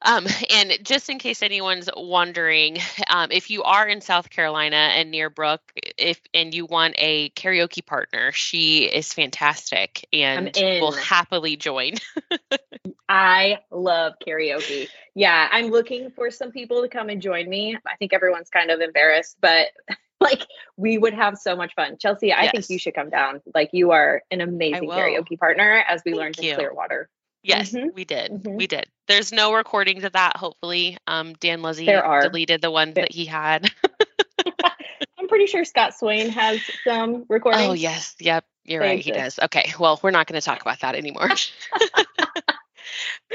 Um, 0.00 0.26
and 0.50 0.78
just 0.82 1.10
in 1.10 1.18
case 1.18 1.42
anyone's 1.42 1.88
wondering, 1.96 2.78
um, 3.08 3.32
if 3.32 3.50
you 3.50 3.64
are 3.64 3.86
in 3.86 4.00
South 4.00 4.30
Carolina 4.30 4.76
and 4.76 5.10
near 5.10 5.28
Brooke, 5.28 5.72
if 5.96 6.20
and 6.32 6.54
you 6.54 6.66
want 6.66 6.94
a 6.98 7.30
karaoke 7.30 7.84
partner, 7.84 8.30
she 8.30 8.84
is 8.84 9.12
fantastic 9.12 10.06
and 10.12 10.52
will 10.54 10.92
happily 10.92 11.56
join. 11.56 11.94
I 13.08 13.60
love 13.70 14.14
karaoke. 14.26 14.88
Yeah, 15.14 15.48
I'm 15.50 15.66
looking 15.66 16.10
for 16.10 16.30
some 16.30 16.52
people 16.52 16.82
to 16.82 16.88
come 16.88 17.08
and 17.08 17.22
join 17.22 17.48
me. 17.48 17.76
I 17.86 17.96
think 17.96 18.12
everyone's 18.12 18.50
kind 18.50 18.70
of 18.70 18.80
embarrassed, 18.80 19.38
but 19.40 19.68
like 20.20 20.46
we 20.76 20.98
would 20.98 21.14
have 21.14 21.38
so 21.38 21.56
much 21.56 21.74
fun. 21.74 21.96
Chelsea, 21.98 22.32
I 22.32 22.44
yes. 22.44 22.52
think 22.52 22.70
you 22.70 22.78
should 22.78 22.94
come 22.94 23.10
down. 23.10 23.40
Like 23.54 23.70
you 23.72 23.92
are 23.92 24.22
an 24.30 24.40
amazing 24.40 24.88
karaoke 24.88 25.38
partner 25.38 25.84
as 25.88 26.02
we 26.04 26.12
Thank 26.12 26.20
learned 26.20 26.38
you. 26.38 26.50
in 26.50 26.56
Clearwater. 26.56 27.08
Yes, 27.42 27.72
mm-hmm. 27.72 27.88
we 27.94 28.04
did. 28.04 28.32
Mm-hmm. 28.32 28.56
We 28.56 28.66
did. 28.66 28.86
There's 29.06 29.32
no 29.32 29.54
recordings 29.54 30.04
of 30.04 30.12
that, 30.12 30.36
hopefully. 30.36 30.98
Um, 31.06 31.34
Dan 31.34 31.62
Lizzie 31.62 31.86
deleted 31.86 32.60
the 32.60 32.70
ones 32.70 32.94
that 32.94 33.12
he 33.12 33.24
had. 33.24 33.70
I'm 35.18 35.28
pretty 35.28 35.46
sure 35.46 35.64
Scott 35.64 35.94
Swain 35.94 36.30
has 36.30 36.60
some 36.84 37.24
recordings. 37.28 37.68
Oh, 37.68 37.72
yes. 37.72 38.16
Yep. 38.18 38.44
You're 38.64 38.80
right. 38.80 39.00
He 39.00 39.12
does. 39.12 39.38
Okay. 39.38 39.72
Well, 39.78 39.98
we're 40.02 40.10
not 40.10 40.26
going 40.26 40.38
to 40.38 40.44
talk 40.44 40.60
about 40.60 40.80
that 40.80 40.94
anymore. 40.94 41.30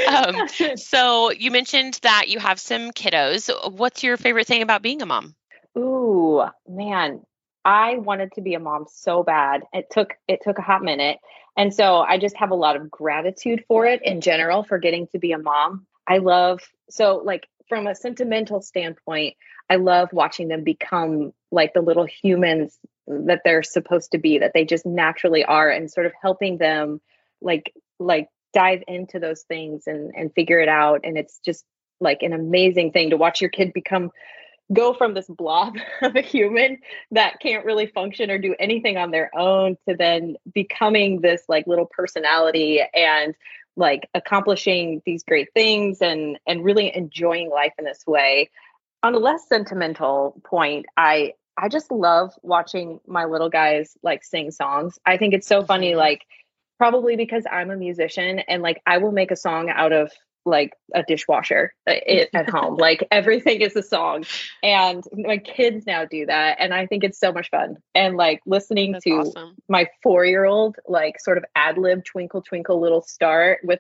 um, 0.08 0.48
so 0.76 1.32
you 1.32 1.52
mentioned 1.52 2.00
that 2.04 2.30
you 2.30 2.40
have 2.40 2.60
some 2.60 2.92
kiddos. 2.92 3.50
What's 3.72 4.04
your 4.04 4.18
favorite 4.18 4.48
thing 4.48 4.62
about 4.62 4.82
being 4.82 5.02
a 5.02 5.06
mom? 5.06 5.36
Ooh, 5.78 6.44
man. 6.68 7.22
I 7.66 7.96
wanted 7.98 8.34
to 8.34 8.42
be 8.42 8.56
a 8.56 8.60
mom 8.60 8.86
so 8.92 9.24
bad. 9.24 9.64
It 9.72 9.88
took 9.90 10.16
it 10.28 10.42
took 10.44 10.58
a 10.58 10.62
hot 10.62 10.84
minute. 10.84 11.20
And 11.56 11.74
so 11.74 12.00
I 12.00 12.18
just 12.18 12.36
have 12.38 12.52
a 12.52 12.56
lot 12.56 12.76
of 12.76 12.90
gratitude 12.90 13.64
for 13.68 13.86
it 13.86 14.02
in 14.04 14.22
general 14.22 14.64
for 14.64 14.80
getting 14.80 15.08
to 15.08 15.20
be 15.20 15.32
a 15.32 15.38
mom. 15.38 15.86
I 16.08 16.18
love 16.18 16.62
so 16.90 17.22
like 17.24 17.48
from 17.70 17.88
a 17.88 17.96
sentimental 17.96 18.62
standpoint, 18.62 19.36
I 19.70 19.78
love 19.78 20.10
watching 20.12 20.50
them 20.50 20.64
become 20.64 21.34
like 21.52 21.74
the 21.74 21.82
little 21.82 22.06
humans 22.06 22.78
that 23.08 23.42
they're 23.44 23.64
supposed 23.64 24.12
to 24.12 24.18
be, 24.18 24.40
that 24.40 24.52
they 24.54 24.66
just 24.66 24.86
naturally 24.86 25.44
are, 25.44 25.70
and 25.70 25.92
sort 25.92 26.06
of 26.06 26.14
helping 26.22 26.58
them 26.58 27.02
like 27.42 27.74
like 28.00 28.30
dive 28.54 28.84
into 28.88 29.20
those 29.20 29.44
things 29.44 29.84
and 29.88 30.12
and 30.16 30.34
figure 30.34 30.60
it 30.60 30.70
out. 30.70 31.02
And 31.04 31.18
it's 31.18 31.40
just 31.40 31.66
like 32.00 32.22
an 32.22 32.34
amazing 32.34 32.92
thing 32.92 33.10
to 33.10 33.18
watch 33.18 33.42
your 33.42 33.50
kid 33.50 33.74
become 33.74 34.12
go 34.72 34.94
from 34.94 35.14
this 35.14 35.28
blob 35.28 35.76
of 36.02 36.16
a 36.16 36.22
human 36.22 36.78
that 37.12 37.40
can't 37.40 37.66
really 37.66 37.88
function 37.88 38.32
or 38.32 38.38
do 38.38 38.56
anything 38.60 38.98
on 38.98 39.12
their 39.12 39.30
own 39.38 39.78
to 39.88 39.96
then 39.96 40.36
becoming 40.54 41.22
this 41.22 41.44
like 41.50 41.68
little 41.68 41.90
personality 41.92 42.82
and 42.94 43.36
like 43.76 44.08
accomplishing 44.14 45.02
these 45.06 45.24
great 45.24 45.50
things 45.54 46.02
and 46.02 46.38
and 46.48 46.64
really 46.64 46.96
enjoying 46.96 47.50
life 47.50 47.74
in 47.78 47.86
this 47.86 48.04
way. 48.06 48.50
On 49.02 49.14
a 49.14 49.20
less 49.20 49.48
sentimental 49.48 50.40
point 50.46 50.86
i 50.96 51.34
i 51.58 51.68
just 51.68 51.92
love 51.92 52.34
watching 52.42 53.00
my 53.06 53.26
little 53.26 53.50
guys 53.50 53.98
like 54.04 54.24
sing 54.24 54.52
songs. 54.52 54.98
I 55.06 55.18
think 55.18 55.34
it's 55.34 55.48
so 55.48 55.64
funny 55.64 55.96
like 55.96 56.26
probably 56.78 57.16
because 57.16 57.44
i'm 57.52 57.70
a 57.70 57.78
musician 57.78 58.40
and 58.40 58.62
like 58.62 58.82
i 58.86 58.98
will 58.98 59.12
make 59.12 59.32
a 59.32 59.36
song 59.36 59.70
out 59.70 59.92
of 59.92 60.12
like 60.46 60.74
a 60.94 61.04
dishwasher 61.04 61.74
uh, 61.88 61.94
at 62.34 62.50
home. 62.50 62.76
like 62.80 63.08
everything 63.12 63.62
is 63.62 63.76
a 63.76 63.84
song. 63.84 64.26
And 64.62 65.04
my 65.14 65.38
kids 65.38 65.86
now 65.86 66.06
do 66.06 66.26
that. 66.26 66.58
And 66.60 66.74
I 66.74 66.86
think 66.86 67.04
it's 67.04 67.20
so 67.20 67.32
much 67.32 67.50
fun. 67.50 67.78
And 67.96 68.18
like 68.18 68.42
listening 68.46 68.94
That's 68.94 69.04
to 69.06 69.12
awesome. 69.12 69.56
my 69.70 69.88
four 70.02 70.26
year 70.26 70.46
old, 70.46 70.76
like 70.88 71.20
sort 71.20 71.38
of 71.38 71.46
ad 71.56 71.78
lib 71.78 72.04
Twinkle 72.04 72.42
Twinkle 72.42 72.82
Little 72.82 73.02
Star 73.02 73.60
with 73.64 73.80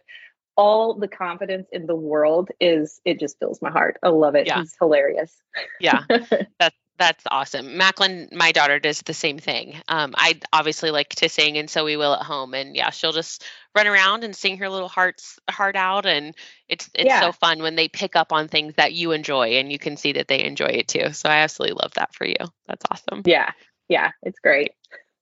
all 0.55 0.93
the 0.93 1.07
confidence 1.07 1.67
in 1.71 1.88
the 1.88 1.95
world 1.95 2.50
is 2.59 3.01
it 3.05 3.19
just 3.19 3.39
fills 3.39 3.62
my 3.62 3.71
heart. 3.71 3.97
I 4.03 4.09
love 4.09 4.35
it. 4.35 4.47
Yeah. 4.47 4.62
It's 4.62 4.75
hilarious. 4.79 5.35
Yeah, 5.79 6.03
that's 6.09 6.75
that's 6.97 7.23
awesome. 7.29 7.77
Macklin, 7.77 8.29
my 8.31 8.51
daughter, 8.51 8.79
does 8.79 9.01
the 9.01 9.13
same 9.13 9.38
thing. 9.39 9.75
Um, 9.88 10.13
I 10.15 10.39
obviously 10.51 10.91
like 10.91 11.09
to 11.15 11.29
sing, 11.29 11.57
and 11.57 11.69
so 11.69 11.85
we 11.85 11.97
will 11.97 12.13
at 12.13 12.23
home. 12.23 12.53
And 12.53 12.75
yeah, 12.75 12.91
she'll 12.91 13.12
just 13.12 13.43
run 13.75 13.88
around 13.88 14.23
and 14.23 14.35
sing 14.35 14.57
her 14.57 14.69
little 14.69 14.88
hearts 14.88 15.39
heart 15.50 15.75
out, 15.75 16.05
and 16.05 16.35
it's 16.69 16.89
it's 16.93 17.07
Yeah. 17.07 17.21
so 17.21 17.31
fun 17.31 17.62
when 17.62 17.75
they 17.75 17.88
pick 17.88 18.15
up 18.15 18.31
on 18.31 18.47
things 18.47 18.75
that 18.75 18.93
you 18.93 19.12
enjoy, 19.12 19.53
and 19.57 19.71
you 19.71 19.79
can 19.79 19.97
see 19.97 20.13
that 20.13 20.27
they 20.27 20.43
enjoy 20.43 20.67
it 20.67 20.88
too. 20.88 21.13
So 21.13 21.29
I 21.29 21.38
absolutely 21.38 21.79
love 21.81 21.93
that 21.95 22.13
for 22.13 22.25
you. 22.25 22.35
That's 22.67 22.85
awesome. 22.91 23.23
Yeah. 23.25 23.51
Yeah. 23.89 24.12
It's 24.21 24.39
great. 24.39 24.71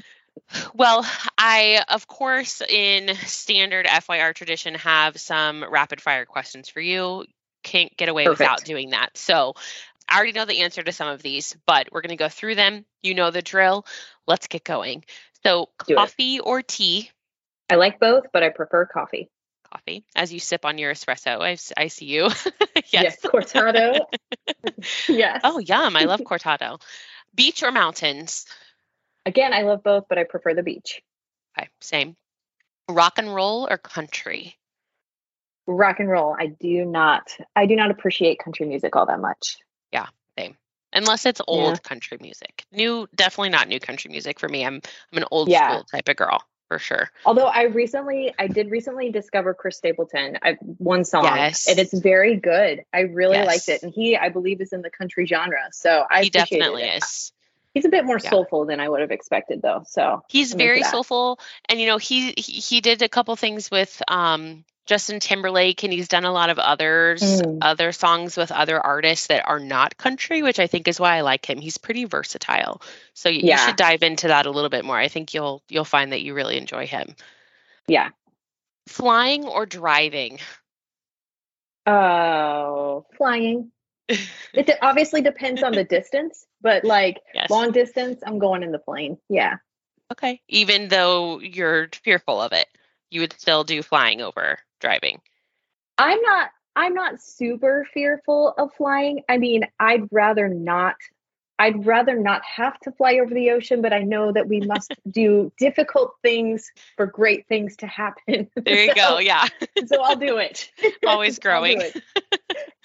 Well, 0.75 1.07
I, 1.39 1.85
of 1.89 2.07
course, 2.07 2.61
in 2.61 3.15
standard 3.27 3.87
FYR 3.87 4.35
tradition, 4.35 4.75
have 4.75 5.21
some 5.21 5.65
rapid 5.69 6.01
fire 6.01 6.25
questions 6.25 6.69
for 6.69 6.81
you. 6.81 7.25
Can't 7.63 7.95
get 7.97 8.09
away 8.09 8.27
without 8.29 8.65
doing 8.65 8.91
that. 8.91 9.17
So 9.17 9.55
I 10.11 10.17
already 10.17 10.33
know 10.33 10.45
the 10.45 10.61
answer 10.63 10.83
to 10.83 10.93
some 10.93 11.09
of 11.09 11.23
these, 11.23 11.57
but 11.67 11.89
we're 11.93 12.01
going 12.01 12.11
to 12.11 12.17
go 12.17 12.29
through 12.29 12.57
them. 12.57 12.85
You 13.03 13.15
know 13.15 13.31
the 13.31 13.43
drill. 13.43 13.87
Let's 14.27 14.49
get 14.49 14.65
going. 14.65 15.05
So, 15.45 15.69
Do 15.87 15.95
it. 15.95 15.97
coffee 15.97 16.41
or 16.41 16.63
tea? 16.63 17.11
I 17.71 17.77
like 17.77 18.01
both, 18.01 18.25
but 18.33 18.43
I 18.43 18.49
prefer 18.49 18.87
coffee. 18.87 19.31
Coffee, 19.73 20.05
as 20.17 20.33
you 20.33 20.41
sip 20.41 20.65
on 20.65 20.79
your 20.79 20.93
espresso. 20.93 21.41
I 21.77 21.87
see 21.87 22.07
you. 22.07 22.29
yes. 22.93 23.21
Cortado. 23.23 24.01
yes. 25.09 25.41
Oh, 25.45 25.59
yum. 25.59 25.95
I 25.97 26.05
love 26.05 26.21
cortado. 26.27 26.81
Beach 27.33 27.63
or 27.63 27.71
mountains? 27.71 28.47
Again, 29.25 29.53
I 29.53 29.63
love 29.63 29.85
both, 29.85 30.07
but 30.09 30.19
I 30.19 30.25
prefer 30.25 30.55
the 30.55 30.65
beach. 30.65 31.03
Okay, 31.57 31.69
same. 31.81 32.17
Rock 32.89 33.19
and 33.19 33.33
roll 33.33 33.69
or 33.71 33.79
country? 33.79 34.57
Rock 35.69 36.01
and 36.01 36.09
roll. 36.09 36.35
I 36.37 36.47
do 36.47 36.85
not 36.85 37.31
I 37.55 37.67
do 37.67 37.77
not 37.77 37.93
appreciate 37.93 38.41
country 38.41 38.67
music 38.67 38.97
all 38.97 39.07
that 39.07 39.21
much. 39.21 39.59
Unless 40.93 41.27
it's 41.27 41.41
old 41.47 41.75
Yeah. 41.75 41.77
country 41.79 42.19
music. 42.21 42.65
New, 42.73 43.09
definitely 43.15 43.51
not 43.51 43.69
new 43.69 43.81
country 43.81 44.11
music 44.11 44.39
for 44.41 44.49
me. 44.49 44.65
I'm 44.65 44.81
I'm 45.13 45.19
an 45.19 45.25
old 45.31 45.51
Yeah. 45.51 45.71
school 45.71 45.85
type 45.85 46.09
of 46.09 46.17
girl 46.17 46.43
for 46.69 46.79
sure. 46.79 47.11
Although 47.25 47.47
I 47.47 47.65
recently 47.65 48.35
I 48.39 48.47
did 48.47 48.71
recently 48.71 49.11
discover 49.11 49.55
Chris 49.55 49.77
Stapleton. 49.77 50.39
I 50.43 50.57
one 50.79 51.05
song 51.05 51.25
Yes. 51.25 51.69
and 51.69 51.79
it's 51.79 51.93
very 51.99 52.37
good. 52.37 52.85
I 52.93 53.01
really 53.01 53.39
liked 53.39 53.69
it. 53.69 53.83
And 53.83 53.93
he 53.93 54.17
I 54.17 54.29
believe 54.29 54.61
is 54.61 54.73
in 54.73 54.83
the 54.83 54.91
country 54.91 55.27
genre. 55.27 55.69
So 55.73 56.05
I 56.09 56.25
he 56.25 56.31
definitely 56.31 56.83
it. 56.85 57.03
is. 57.03 57.33
He's 57.73 57.85
a 57.85 57.89
bit 57.89 58.05
more 58.05 58.19
Yeah. 58.19 58.31
soulful 58.31 58.67
than 58.67 58.81
I 58.81 58.89
would 58.89 59.01
have 59.01 59.13
expected 59.13 59.63
though. 59.63 59.85
So 59.87 60.23
He's 60.29 60.53
I'm 60.53 60.59
very 60.59 60.83
soulful, 60.83 61.39
and 61.69 61.81
you 61.81 61.87
know 61.87 61.99
he, 61.99 62.35
he 62.37 62.53
he 62.55 62.81
did 62.81 63.03
a 63.03 63.09
couple 63.09 63.35
things 63.37 63.71
with 63.71 64.03
um 64.09 64.65
Justin 64.91 65.21
Timberlake, 65.21 65.85
and 65.85 65.93
he's 65.93 66.09
done 66.09 66.25
a 66.25 66.33
lot 66.33 66.51
of 66.51 66.59
others 66.59 67.23
Mm. 67.23 67.59
other 67.63 67.93
songs 67.93 68.37
with 68.37 68.51
other 68.51 68.81
artists 68.85 69.29
that 69.29 69.47
are 69.49 69.61
not 69.61 69.97
country, 69.97 70.43
which 70.43 70.59
I 70.59 70.67
think 70.67 70.89
is 70.89 70.99
why 70.99 71.17
I 71.17 71.21
like 71.21 71.49
him. 71.49 71.61
He's 71.61 71.79
pretty 71.79 72.07
versatile, 72.07 72.83
so 73.15 73.29
you, 73.29 73.49
you 73.53 73.57
should 73.57 73.77
dive 73.77 74.03
into 74.03 74.27
that 74.27 74.47
a 74.47 74.51
little 74.51 74.69
bit 74.69 74.85
more. 74.85 74.97
I 74.99 75.07
think 75.07 75.33
you'll 75.33 75.63
you'll 75.69 75.85
find 75.85 76.11
that 76.11 76.23
you 76.23 76.35
really 76.35 76.57
enjoy 76.59 76.87
him. 76.89 77.15
yeah. 77.87 78.09
Flying 78.89 79.45
or 79.45 79.65
driving? 79.67 80.41
Oh, 81.87 83.07
flying. 83.17 83.71
It 84.53 84.69
obviously 84.83 85.21
depends 85.23 85.63
on 85.63 85.71
the 85.71 85.85
distance, 85.85 86.45
but 86.61 86.83
like 86.85 87.21
Yes. 87.33 87.49
long 87.49 87.71
distance, 87.71 88.21
I'm 88.27 88.41
going 88.41 88.65
in 88.65 88.73
the 88.73 88.81
plane. 88.81 89.19
Yeah. 89.29 89.59
Okay. 90.11 90.43
Even 90.49 90.89
though 90.89 91.39
you're 91.39 91.89
fearful 92.03 92.41
of 92.43 92.53
it, 92.53 92.67
you 93.11 93.21
would 93.21 93.33
still 93.35 93.63
do 93.63 93.83
flying 93.85 94.21
over 94.21 94.59
driving. 94.81 95.21
I'm 95.99 96.21
not 96.23 96.51
I'm 96.77 96.95
not 96.95 97.21
super 97.21 97.87
fearful 97.93 98.55
of 98.57 98.73
flying. 98.75 99.23
I 99.29 99.39
mean, 99.39 99.65
I'd 99.79 100.09
rather 100.11 100.49
not 100.49 100.97
I'd 101.59 101.85
rather 101.85 102.19
not 102.19 102.43
have 102.43 102.81
to 102.81 102.93
fly 102.93 103.19
over 103.23 103.35
the 103.35 103.51
ocean, 103.51 103.83
but 103.83 103.93
I 103.93 103.99
know 103.99 104.33
that 104.33 104.49
we 104.49 104.61
must 104.61 104.95
do 105.11 105.53
difficult 105.59 106.15
things 106.23 106.73
for 106.97 107.05
great 107.05 107.47
things 107.49 107.77
to 107.77 107.87
happen. 107.87 108.49
There 108.65 108.83
you 108.83 108.95
go. 108.95 109.19
Yeah. 109.19 109.47
So 109.87 110.01
I'll 110.03 110.17
do 110.17 110.39
it. 110.39 110.71
Always 111.07 111.39
growing. 111.39 111.83
it. 111.83 112.03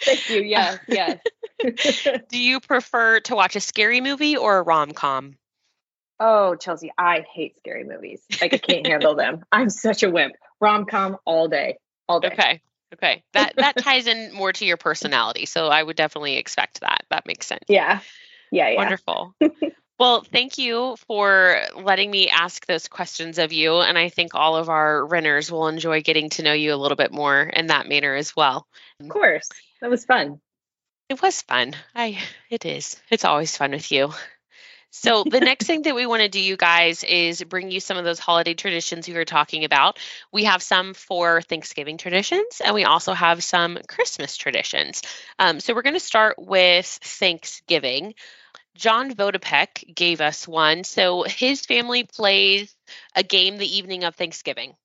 Thank 0.01 0.29
you. 0.29 0.41
Yes, 0.41 0.79
yes. 0.89 1.19
Do 2.29 2.37
you 2.37 2.59
prefer 2.59 3.21
to 3.21 3.35
watch 3.35 3.55
a 3.55 3.61
scary 3.61 4.01
movie 4.01 4.35
or 4.35 4.57
a 4.57 4.61
rom 4.61 4.91
com? 4.91 5.37
oh, 6.19 6.55
Chelsea, 6.55 6.91
I 6.97 7.25
hate 7.33 7.57
scary 7.57 7.83
movies. 7.83 8.21
Like 8.41 8.53
I 8.53 8.57
can't 8.57 8.87
handle 8.87 9.15
them. 9.15 9.43
I'm 9.51 9.69
such 9.69 10.03
a 10.03 10.09
wimp. 10.09 10.35
Rom 10.59 10.85
com 10.85 11.17
all 11.25 11.47
day. 11.47 11.77
All 12.07 12.19
day. 12.19 12.29
Okay. 12.29 12.61
Okay. 12.93 13.23
That 13.33 13.55
that 13.57 13.77
ties 13.83 14.07
in 14.07 14.33
more 14.33 14.53
to 14.53 14.65
your 14.65 14.77
personality. 14.77 15.45
So 15.45 15.67
I 15.67 15.81
would 15.81 15.95
definitely 15.95 16.37
expect 16.37 16.81
that. 16.81 17.03
That 17.09 17.25
makes 17.25 17.47
sense. 17.47 17.63
Yeah. 17.67 17.99
Yeah, 18.51 18.69
yeah. 18.69 18.77
Wonderful. 18.77 19.35
well, 19.99 20.21
thank 20.21 20.57
you 20.57 20.95
for 21.07 21.61
letting 21.75 22.09
me 22.09 22.29
ask 22.29 22.65
those 22.65 22.87
questions 22.87 23.37
of 23.37 23.51
you. 23.51 23.79
And 23.79 23.97
I 23.97 24.09
think 24.09 24.35
all 24.35 24.55
of 24.55 24.69
our 24.69 25.01
Renners 25.01 25.51
will 25.51 25.67
enjoy 25.67 26.01
getting 26.01 26.29
to 26.31 26.43
know 26.43 26.53
you 26.53 26.73
a 26.73 26.77
little 26.77 26.95
bit 26.95 27.11
more 27.11 27.41
in 27.41 27.67
that 27.67 27.89
manner 27.89 28.15
as 28.15 28.35
well. 28.35 28.67
Of 28.99 29.09
course. 29.09 29.49
That 29.81 29.89
was 29.89 30.05
fun. 30.05 30.39
It 31.09 31.21
was 31.21 31.41
fun. 31.43 31.75
I 31.93 32.19
it 32.49 32.65
is. 32.65 32.99
It's 33.11 33.25
always 33.25 33.55
fun 33.55 33.71
with 33.71 33.91
you. 33.91 34.11
So 34.97 35.25
the 35.25 35.41
next 35.41 35.67
thing 35.67 35.81
that 35.81 35.93
we 35.93 36.05
want 36.05 36.21
to 36.21 36.29
do, 36.29 36.39
you 36.39 36.55
guys, 36.55 37.03
is 37.03 37.43
bring 37.43 37.69
you 37.69 37.81
some 37.81 37.97
of 37.97 38.05
those 38.05 38.17
holiday 38.17 38.53
traditions 38.53 39.09
you 39.09 39.15
were 39.15 39.25
talking 39.25 39.65
about. 39.65 39.99
We 40.31 40.45
have 40.45 40.63
some 40.63 40.93
for 40.93 41.41
Thanksgiving 41.41 41.97
traditions, 41.97 42.61
and 42.63 42.73
we 42.73 42.85
also 42.85 43.13
have 43.13 43.43
some 43.43 43.77
Christmas 43.89 44.37
traditions. 44.37 45.01
Um, 45.37 45.59
so 45.59 45.75
we're 45.75 45.81
going 45.81 45.95
to 45.95 45.99
start 45.99 46.37
with 46.39 46.85
Thanksgiving. 46.85 48.15
John 48.73 49.13
Vodopek 49.13 49.93
gave 49.93 50.21
us 50.21 50.47
one. 50.47 50.85
So 50.85 51.23
his 51.23 51.65
family 51.65 52.03
plays 52.03 52.73
a 53.15 53.21
game 53.21 53.57
the 53.57 53.77
evening 53.77 54.05
of 54.05 54.15
Thanksgiving. 54.15 54.75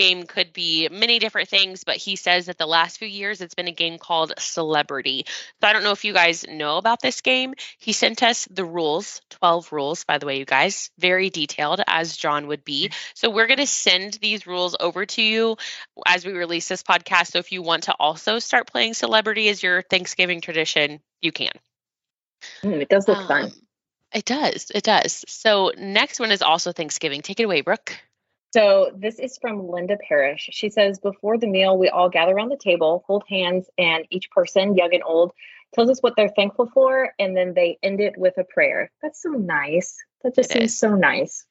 Game 0.00 0.22
could 0.22 0.54
be 0.54 0.88
many 0.90 1.18
different 1.18 1.50
things, 1.50 1.84
but 1.84 1.96
he 1.96 2.16
says 2.16 2.46
that 2.46 2.56
the 2.56 2.64
last 2.64 2.96
few 2.96 3.06
years 3.06 3.42
it's 3.42 3.54
been 3.54 3.68
a 3.68 3.72
game 3.72 3.98
called 3.98 4.32
Celebrity. 4.38 5.26
So 5.60 5.68
I 5.68 5.74
don't 5.74 5.82
know 5.82 5.90
if 5.90 6.06
you 6.06 6.14
guys 6.14 6.46
know 6.48 6.78
about 6.78 7.02
this 7.02 7.20
game. 7.20 7.52
He 7.76 7.92
sent 7.92 8.22
us 8.22 8.48
the 8.50 8.64
rules, 8.64 9.20
12 9.28 9.72
rules, 9.72 10.04
by 10.04 10.16
the 10.16 10.24
way, 10.24 10.38
you 10.38 10.46
guys, 10.46 10.90
very 10.98 11.28
detailed 11.28 11.82
as 11.86 12.16
John 12.16 12.46
would 12.46 12.64
be. 12.64 12.92
So 13.14 13.28
we're 13.28 13.46
going 13.46 13.58
to 13.58 13.66
send 13.66 14.14
these 14.14 14.46
rules 14.46 14.74
over 14.80 15.04
to 15.04 15.20
you 15.22 15.58
as 16.06 16.24
we 16.24 16.32
release 16.32 16.66
this 16.66 16.82
podcast. 16.82 17.32
So 17.32 17.38
if 17.38 17.52
you 17.52 17.60
want 17.60 17.82
to 17.82 17.94
also 18.00 18.38
start 18.38 18.72
playing 18.72 18.94
Celebrity 18.94 19.50
as 19.50 19.62
your 19.62 19.82
Thanksgiving 19.82 20.40
tradition, 20.40 21.00
you 21.20 21.30
can. 21.30 21.52
Mm, 22.64 22.80
it 22.80 22.88
does 22.88 23.06
look 23.06 23.28
fun. 23.28 23.44
Um, 23.44 23.52
It 24.14 24.24
does. 24.24 24.72
It 24.74 24.82
does. 24.82 25.26
So 25.28 25.72
next 25.76 26.20
one 26.20 26.32
is 26.32 26.40
also 26.40 26.72
Thanksgiving. 26.72 27.20
Take 27.20 27.38
it 27.38 27.44
away, 27.44 27.60
Brooke. 27.60 27.98
So 28.52 28.90
this 28.96 29.18
is 29.18 29.38
from 29.38 29.68
Linda 29.68 29.96
Parrish. 30.08 30.48
She 30.52 30.70
says, 30.70 30.98
Before 30.98 31.38
the 31.38 31.46
meal, 31.46 31.78
we 31.78 31.88
all 31.88 32.08
gather 32.08 32.32
around 32.32 32.48
the 32.48 32.56
table, 32.56 33.04
hold 33.06 33.24
hands, 33.28 33.66
and 33.78 34.06
each 34.10 34.30
person, 34.30 34.74
young 34.76 34.92
and 34.92 35.04
old, 35.04 35.32
tells 35.74 35.90
us 35.90 36.00
what 36.00 36.14
they're 36.16 36.32
thankful 36.34 36.68
for, 36.72 37.12
and 37.18 37.36
then 37.36 37.54
they 37.54 37.78
end 37.82 38.00
it 38.00 38.18
with 38.18 38.38
a 38.38 38.44
prayer. 38.44 38.90
That's 39.02 39.22
so 39.22 39.30
nice. 39.30 39.96
That 40.22 40.34
just 40.34 40.50
It 40.50 40.54
seems 40.54 40.72
is. 40.72 40.78
so 40.78 40.96
nice. 40.96 41.44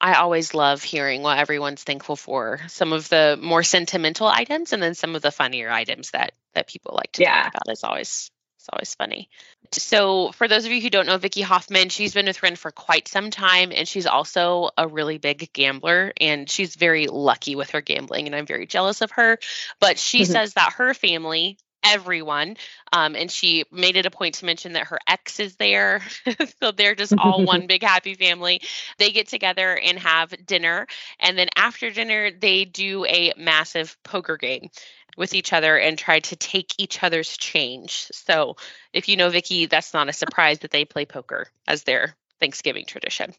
I 0.00 0.14
always 0.14 0.52
love 0.52 0.82
hearing 0.82 1.22
what 1.22 1.38
everyone's 1.38 1.84
thankful 1.84 2.16
for. 2.16 2.60
Some 2.66 2.92
of 2.92 3.08
the 3.08 3.38
more 3.40 3.62
sentimental 3.62 4.26
items, 4.26 4.72
and 4.72 4.82
then 4.82 4.94
some 4.96 5.14
of 5.14 5.22
the 5.22 5.30
funnier 5.30 5.70
items 5.70 6.10
that 6.10 6.32
that 6.54 6.66
people 6.66 6.94
like 6.96 7.12
to 7.12 7.22
Yeah. 7.22 7.44
talk 7.44 7.54
about. 7.54 7.72
Is 7.72 7.84
always 7.84 8.31
it's 8.62 8.68
always 8.72 8.94
funny. 8.94 9.28
So, 9.72 10.30
for 10.32 10.46
those 10.46 10.64
of 10.66 10.70
you 10.70 10.80
who 10.80 10.90
don't 10.90 11.06
know 11.06 11.16
Vicki 11.16 11.40
Hoffman, 11.40 11.88
she's 11.88 12.14
been 12.14 12.26
with 12.26 12.42
Ren 12.42 12.54
for 12.56 12.70
quite 12.70 13.08
some 13.08 13.30
time, 13.30 13.72
and 13.74 13.88
she's 13.88 14.06
also 14.06 14.70
a 14.76 14.86
really 14.86 15.18
big 15.18 15.52
gambler, 15.52 16.12
and 16.20 16.48
she's 16.48 16.76
very 16.76 17.08
lucky 17.08 17.56
with 17.56 17.70
her 17.70 17.80
gambling, 17.80 18.26
and 18.26 18.36
I'm 18.36 18.46
very 18.46 18.66
jealous 18.66 19.00
of 19.00 19.10
her. 19.12 19.38
But 19.80 19.98
she 19.98 20.22
Mhm. 20.22 20.26
says 20.26 20.54
that 20.54 20.74
her 20.74 20.94
family, 20.94 21.58
everyone, 21.84 22.56
um, 22.92 23.14
and 23.16 23.30
she 23.30 23.64
made 23.70 23.96
it 23.96 24.06
a 24.06 24.10
point 24.10 24.36
to 24.36 24.44
mention 24.44 24.74
that 24.74 24.88
her 24.88 24.98
ex 25.06 25.40
is 25.40 25.56
there, 25.56 26.02
so 26.62 26.72
they're 26.72 26.94
just 26.94 27.14
all 27.18 27.44
one 27.46 27.66
big 27.66 27.82
happy 27.82 28.14
family. 28.14 28.60
They 28.98 29.10
get 29.10 29.28
together 29.28 29.76
and 29.76 29.98
have 29.98 30.34
dinner, 30.46 30.86
and 31.20 31.38
then 31.38 31.48
after 31.56 31.90
dinner, 31.90 32.30
they 32.30 32.64
do 32.64 33.04
a 33.06 33.32
massive 33.36 33.96
poker 34.02 34.36
game 34.36 34.68
with 35.16 35.34
each 35.34 35.52
other 35.52 35.76
and 35.76 35.98
try 35.98 36.20
to 36.20 36.36
take 36.36 36.74
each 36.78 37.02
other's 37.02 37.36
change. 37.36 38.08
So, 38.12 38.56
if 38.92 39.08
you 39.08 39.16
know 39.16 39.28
Vicky, 39.28 39.66
that's 39.66 39.92
not 39.92 40.08
a 40.08 40.12
surprise 40.12 40.60
that 40.60 40.70
they 40.70 40.84
play 40.84 41.04
poker 41.04 41.48
as 41.66 41.82
their 41.82 42.16
Thanksgiving 42.40 42.86
tradition. 42.86 43.34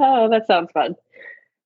Oh, 0.00 0.28
that 0.28 0.46
sounds 0.46 0.70
fun. 0.72 0.94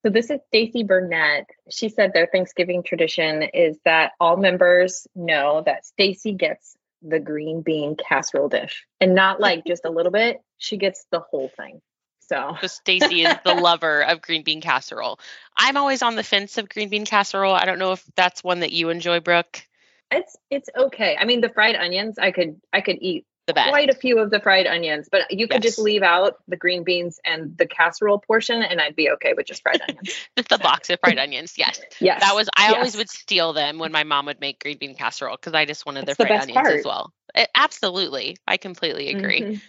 So 0.04 0.11
this 0.11 0.30
is 0.30 0.40
Stacy 0.49 0.82
Burnett. 0.82 1.47
She 1.71 1.88
said 1.88 2.12
their 2.12 2.26
Thanksgiving 2.26 2.82
tradition 2.82 3.42
is 3.42 3.78
that 3.85 4.12
all 4.18 4.37
members 4.37 5.06
know 5.14 5.62
that 5.64 5.87
Stacy 5.87 6.32
gets 6.32 6.76
the 7.02 7.21
green 7.21 7.62
bean 7.62 7.97
casserole 7.97 8.49
dish 8.49 8.85
and 9.00 9.14
not 9.14 9.40
like 9.40 9.64
just 9.66 9.85
a 9.85 9.90
little 9.90 10.12
bit. 10.12 10.40
She 10.59 10.76
gets 10.76 11.06
the 11.11 11.21
whole 11.21 11.50
thing. 11.56 11.80
So, 12.21 12.56
so 12.61 12.66
Stacy 12.66 13.23
is 13.23 13.35
the 13.44 13.54
lover 13.61 14.02
of 14.04 14.23
green 14.23 14.42
bean 14.42 14.61
casserole. 14.61 15.21
I'm 15.56 15.76
always 15.76 16.02
on 16.02 16.16
the 16.16 16.23
fence 16.23 16.59
of 16.59 16.68
green 16.68 16.88
bean 16.88 17.04
casserole. 17.04 17.54
I 17.54 17.64
don't 17.64 17.78
know 17.78 17.92
if 17.92 18.04
that's 18.16 18.42
one 18.42 18.61
that 18.61 18.73
you 18.73 18.90
enjoy, 18.90 19.21
Brooke. 19.21 19.62
It's 20.11 20.37
it's 20.50 20.68
okay. 20.76 21.16
I 21.18 21.25
mean, 21.25 21.40
the 21.40 21.49
fried 21.49 21.76
onions, 21.76 22.18
I 22.18 22.32
could 22.32 22.61
I 22.73 22.80
could 22.80 22.99
eat 23.00 23.25
The 23.46 23.54
best. 23.54 23.70
quite 23.70 23.90
a 23.90 23.94
few 23.94 24.20
of 24.20 24.30
the 24.30 24.38
fried 24.38 24.68
onions, 24.68 25.08
but 25.11 25.32
you 25.32 25.49
could 25.49 25.62
just 25.62 25.78
leave 25.80 26.02
out 26.02 26.37
the 26.46 26.56
green 26.56 26.84
beans 26.84 27.18
and 27.25 27.58
the 27.58 27.66
casserole 27.66 28.18
portion, 28.20 28.62
and 28.62 28.80
I'd 28.80 28.94
be 28.94 29.11
okay 29.11 29.32
with 29.37 29.46
just 29.46 29.62
fried 29.62 29.80
onions. 29.88 30.14
Just 30.37 30.49
the 30.49 30.58
box 30.58 30.90
of 30.90 31.00
fried 31.00 31.18
onions. 31.18 31.54
Yes. 31.58 31.80
Yes, 32.00 32.20
That 32.20 32.37
was 32.37 32.49
I 32.56 32.72
always 32.75 32.96
would 32.96 33.11
steal 33.11 33.52
them 33.52 33.78
when 33.78 33.90
my 33.90 34.04
mom 34.04 34.26
would 34.26 34.40
make 34.40 34.62
green 34.62 34.78
bean 34.78 34.94
casserole 34.94 35.37
because 35.37 35.54
I 35.54 35.64
just 35.64 35.84
wanted 35.84 36.06
That's 36.06 36.18
the 36.18 36.25
the 36.25 36.28
fried 36.28 36.38
best 36.38 36.50
onions 36.56 36.80
as 36.80 36.87
well. 36.87 37.12
It- 37.34 37.50
absolutely. 37.54 38.37
I 38.46 38.58
completely 38.58 39.08
agree. 39.08 39.42
Mhm. 39.42 39.61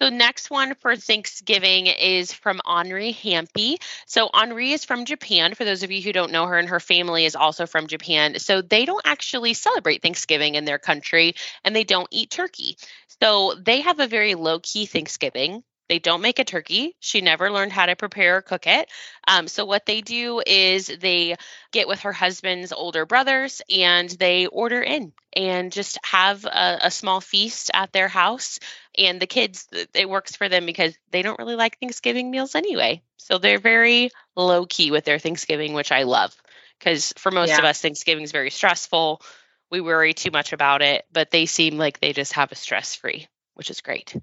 So 0.00 0.08
next 0.08 0.50
one 0.50 0.74
for 0.76 0.96
Thanksgiving 0.96 1.86
is 1.86 2.32
from 2.32 2.60
Henri 2.64 3.12
Hampi. 3.12 3.76
So 4.06 4.30
Henri 4.32 4.72
is 4.72 4.84
from 4.84 5.04
Japan. 5.04 5.54
For 5.54 5.64
those 5.64 5.82
of 5.82 5.90
you 5.90 6.00
who 6.00 6.12
don't 6.12 6.32
know 6.32 6.46
her, 6.46 6.58
and 6.58 6.70
her 6.70 6.80
family 6.80 7.26
is 7.26 7.36
also 7.36 7.66
from 7.66 7.86
Japan. 7.86 8.38
So 8.38 8.62
they 8.62 8.86
don't 8.86 9.04
actually 9.04 9.52
celebrate 9.52 10.00
Thanksgiving 10.00 10.54
in 10.54 10.64
their 10.64 10.78
country, 10.78 11.34
and 11.64 11.76
they 11.76 11.84
don't 11.84 12.08
eat 12.10 12.30
turkey. 12.30 12.78
So 13.20 13.54
they 13.62 13.82
have 13.82 14.00
a 14.00 14.06
very 14.06 14.34
low 14.36 14.58
key 14.60 14.86
Thanksgiving. 14.86 15.62
They 15.90 15.98
don't 15.98 16.22
make 16.22 16.38
a 16.38 16.44
turkey. 16.44 16.94
She 17.00 17.20
never 17.20 17.50
learned 17.50 17.72
how 17.72 17.86
to 17.86 17.96
prepare 17.96 18.36
or 18.36 18.42
cook 18.42 18.68
it. 18.68 18.88
Um, 19.26 19.48
so 19.48 19.64
what 19.64 19.86
they 19.86 20.02
do 20.02 20.40
is 20.46 20.86
they 20.86 21.34
get 21.72 21.88
with 21.88 22.02
her 22.02 22.12
husband's 22.12 22.72
older 22.72 23.06
brothers 23.06 23.60
and 23.68 24.08
they 24.08 24.46
order 24.46 24.80
in 24.80 25.12
and 25.32 25.72
just 25.72 25.98
have 26.04 26.44
a, 26.44 26.78
a 26.82 26.90
small 26.92 27.20
feast 27.20 27.72
at 27.74 27.92
their 27.92 28.06
house. 28.06 28.60
And 28.96 29.18
the 29.18 29.26
kids 29.26 29.66
it 29.92 30.08
works 30.08 30.36
for 30.36 30.48
them 30.48 30.64
because 30.64 30.96
they 31.10 31.22
don't 31.22 31.40
really 31.40 31.56
like 31.56 31.80
thanksgiving 31.80 32.30
meals 32.30 32.54
anyway. 32.54 33.02
So 33.16 33.38
they're 33.38 33.58
very 33.58 34.10
low 34.36 34.66
key 34.66 34.92
with 34.92 35.04
their 35.04 35.18
thanksgiving 35.18 35.72
which 35.72 35.90
i 35.90 36.04
love 36.04 36.34
because 36.78 37.12
for 37.16 37.32
most 37.32 37.58
of 37.58 37.64
us 37.64 37.80
thanksgiving 37.80 38.22
is 38.22 38.32
very 38.32 38.50
stressful. 38.50 39.22
We 39.70 39.80
worry 39.80 40.14
too 40.14 40.30
much 40.30 40.52
about 40.52 40.82
it 40.82 41.04
but 41.12 41.32
they 41.32 41.46
seem 41.46 41.78
like 41.78 41.98
they 41.98 42.12
just 42.12 42.34
have 42.34 42.52
a 42.52 42.54
stress 42.54 42.94
free 42.94 43.26
which 43.54 43.70
is 43.70 43.80
great 43.80 44.14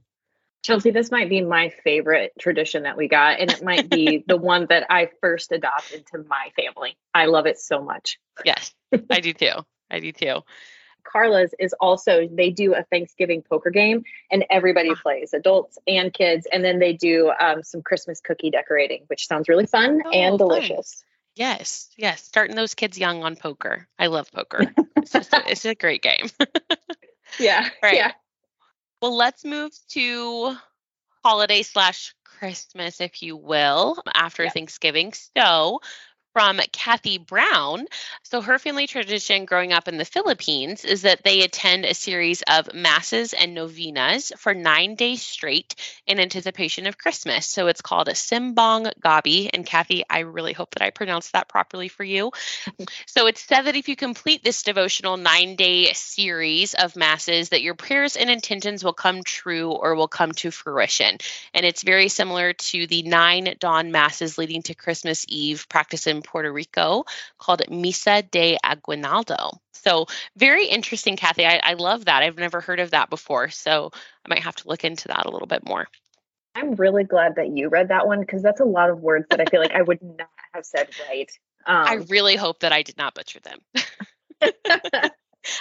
Chelsea, 0.67 0.91
this 0.91 1.11
might 1.11 1.29
be 1.29 1.41
my 1.41 1.69
favorite 1.83 2.33
tradition 2.39 2.83
that 2.83 2.97
we 2.97 3.07
got, 3.07 3.39
and 3.39 3.49
it 3.49 3.63
might 3.63 3.89
be 3.89 4.23
the 4.27 4.35
one 4.37 4.65
that 4.69 4.85
I 4.89 5.09
first 5.21 5.51
adopted 5.53 6.05
to 6.07 6.17
my 6.27 6.51
family. 6.55 6.97
I 7.13 7.25
love 7.25 7.45
it 7.45 7.57
so 7.57 7.81
much. 7.81 8.19
yes 8.45 8.73
i 9.09 9.19
do 9.19 9.33
too 9.33 9.51
i 9.89 9.99
do 9.99 10.11
too 10.11 10.41
Carla's 11.03 11.53
is 11.57 11.73
also 11.79 12.27
they 12.29 12.49
do 12.49 12.73
a 12.75 12.83
Thanksgiving 12.83 13.41
poker 13.41 13.69
game, 13.69 14.03
and 14.29 14.43
everybody 14.49 14.89
Ah. 14.91 14.99
plays, 15.01 15.33
adults 15.33 15.77
and 15.87 16.13
kids, 16.13 16.45
and 16.51 16.65
then 16.65 16.79
they 16.79 16.91
do 16.91 17.31
um, 17.39 17.63
some 17.63 17.81
Christmas 17.81 18.19
cookie 18.19 18.49
decorating, 18.51 19.03
which 19.07 19.25
sounds 19.25 19.47
really 19.47 19.65
fun 19.67 20.01
Oh, 20.05 20.11
and 20.11 20.37
fun. 20.37 20.37
delicious. 20.37 21.01
yes 21.37 21.87
yes 21.97 22.21
starting 22.23 22.57
those 22.57 22.75
kids 22.75 22.97
young 22.99 23.23
on 23.23 23.35
poker 23.37 23.87
i 23.97 24.07
love 24.07 24.29
poker 24.33 24.73
it's 24.97 25.11
just 25.13 25.31
a, 25.33 25.49
it's 25.49 25.63
a 25.65 25.75
great 25.75 26.01
game 26.01 26.27
Yeah, 27.39 27.69
Right. 27.81 27.93
yeah. 27.95 28.11
Well, 29.01 29.15
let's 29.15 29.45
move 29.45 29.71
to 29.89 30.55
holiday 31.23 31.61
slash 31.63 32.15
Christmas, 32.23 33.01
if 33.01 33.21
you 33.21 33.35
will, 33.37 34.01
after 34.13 34.43
Yep. 34.43 34.53
Thanksgiving. 34.53 35.13
So, 35.13 35.81
from 36.37 36.59
Kathy 36.71 37.17
Brown. 37.17 37.87
So, 38.21 38.41
her 38.41 38.59
family 38.59 38.85
tradition 38.85 39.45
growing 39.45 39.73
up 39.73 39.87
in 39.87 39.97
the 39.97 40.05
Philippines 40.05 40.85
is 40.85 41.01
that 41.01 41.23
they 41.23 41.41
attend 41.41 41.83
a 41.83 41.95
series 41.95 42.43
of 42.43 42.75
masses 42.75 43.33
and 43.33 43.55
novenas 43.55 44.31
for 44.37 44.53
nine 44.53 44.93
days 44.93 45.23
straight 45.23 45.73
in 46.05 46.19
anticipation 46.19 46.85
of 46.85 46.95
Christmas. 46.95 47.47
So, 47.47 47.65
it's 47.65 47.81
called 47.81 48.07
a 48.07 48.11
Simbang 48.11 48.91
Gabi. 49.03 49.49
And, 49.51 49.65
Kathy, 49.65 50.03
I 50.07 50.19
really 50.19 50.53
hope 50.53 50.75
that 50.75 50.83
I 50.83 50.91
pronounced 50.91 51.33
that 51.33 51.49
properly 51.49 51.87
for 51.87 52.03
you. 52.03 52.31
So 53.05 53.27
it's 53.27 53.41
said 53.41 53.63
that 53.63 53.75
if 53.75 53.89
you 53.89 53.95
complete 53.95 54.43
this 54.43 54.63
devotional 54.63 55.17
nine 55.17 55.55
day 55.55 55.93
series 55.93 56.73
of 56.73 56.95
masses, 56.95 57.49
that 57.49 57.61
your 57.61 57.73
prayers 57.73 58.15
and 58.15 58.29
intentions 58.29 58.83
will 58.83 58.93
come 58.93 59.23
true 59.23 59.71
or 59.71 59.95
will 59.95 60.07
come 60.07 60.31
to 60.33 60.51
fruition. 60.51 61.17
And 61.53 61.65
it's 61.65 61.83
very 61.83 62.09
similar 62.09 62.53
to 62.53 62.87
the 62.87 63.03
nine 63.03 63.55
dawn 63.59 63.91
masses 63.91 64.37
leading 64.37 64.61
to 64.63 64.75
Christmas 64.75 65.25
Eve 65.27 65.67
practice 65.69 66.07
in 66.07 66.21
Puerto 66.27 66.51
Rico 66.51 67.05
called 67.39 67.61
Misa 67.69 68.29
de 68.29 68.57
Aguinaldo. 68.63 69.61
So 69.73 70.05
very 70.35 70.67
interesting, 70.67 71.15
Kathy. 71.15 71.45
I, 71.45 71.59
I 71.63 71.73
love 71.73 72.05
that. 72.05 72.21
I've 72.21 72.37
never 72.37 72.61
heard 72.61 72.79
of 72.79 72.91
that 72.91 73.09
before. 73.09 73.49
So 73.49 73.91
I 74.25 74.29
might 74.29 74.43
have 74.43 74.55
to 74.57 74.67
look 74.67 74.83
into 74.83 75.07
that 75.07 75.25
a 75.25 75.31
little 75.31 75.47
bit 75.47 75.65
more. 75.65 75.87
I'm 76.55 76.73
really 76.75 77.03
glad 77.03 77.35
that 77.35 77.49
you 77.49 77.69
read 77.69 77.89
that 77.89 78.07
one 78.07 78.19
because 78.19 78.41
that's 78.41 78.59
a 78.61 78.65
lot 78.65 78.89
of 78.89 78.99
words 78.99 79.25
that 79.29 79.39
I 79.39 79.45
feel 79.45 79.61
like 79.61 79.73
I 79.73 79.81
would 79.83 80.01
not 80.01 80.29
have 80.53 80.65
said 80.65 80.89
right. 81.09 81.31
I 81.67 81.93
Um, 81.93 82.05
really 82.09 82.35
hope 82.35 82.59
that 82.61 82.73
I 82.73 82.81
did 82.81 82.97
not 82.97 83.13
butcher 83.13 83.39
them. 83.39 83.59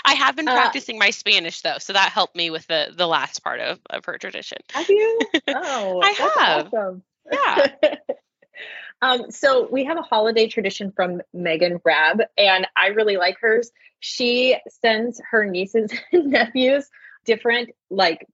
I 0.05 0.15
have 0.15 0.37
been 0.37 0.49
Uh, 0.49 0.53
practicing 0.53 0.99
my 0.99 1.11
Spanish 1.11 1.61
though, 1.61 1.79
so 1.79 1.93
that 1.93 2.11
helped 2.13 2.35
me 2.35 2.51
with 2.51 2.67
the 2.67 2.93
the 2.97 3.07
last 3.07 3.43
part 3.45 3.61
of, 3.61 3.79
of 3.91 4.05
her 4.07 4.19
tradition. 4.19 4.59
have 4.73 4.89
you? 4.89 5.21
Oh, 5.49 6.01
I 6.03 6.11
have. 6.11 6.67
awesome. 6.73 7.03
Yeah. 7.31 7.67
Um, 9.03 9.31
so 9.31 9.69
we 9.71 9.85
have 9.85 9.99
a 9.99 10.03
holiday 10.03 10.47
tradition 10.49 10.93
from 10.93 11.21
Megan 11.33 11.81
Rabb, 11.85 12.23
and 12.37 12.67
I 12.77 12.89
really 12.89 13.17
like 13.17 13.39
hers. 13.41 13.71
She 14.01 14.57
sends 14.83 15.21
her 15.31 15.45
nieces 15.45 15.93
and 16.13 16.31
nephews 16.31 16.89
different 17.25 17.71
like 17.91 18.27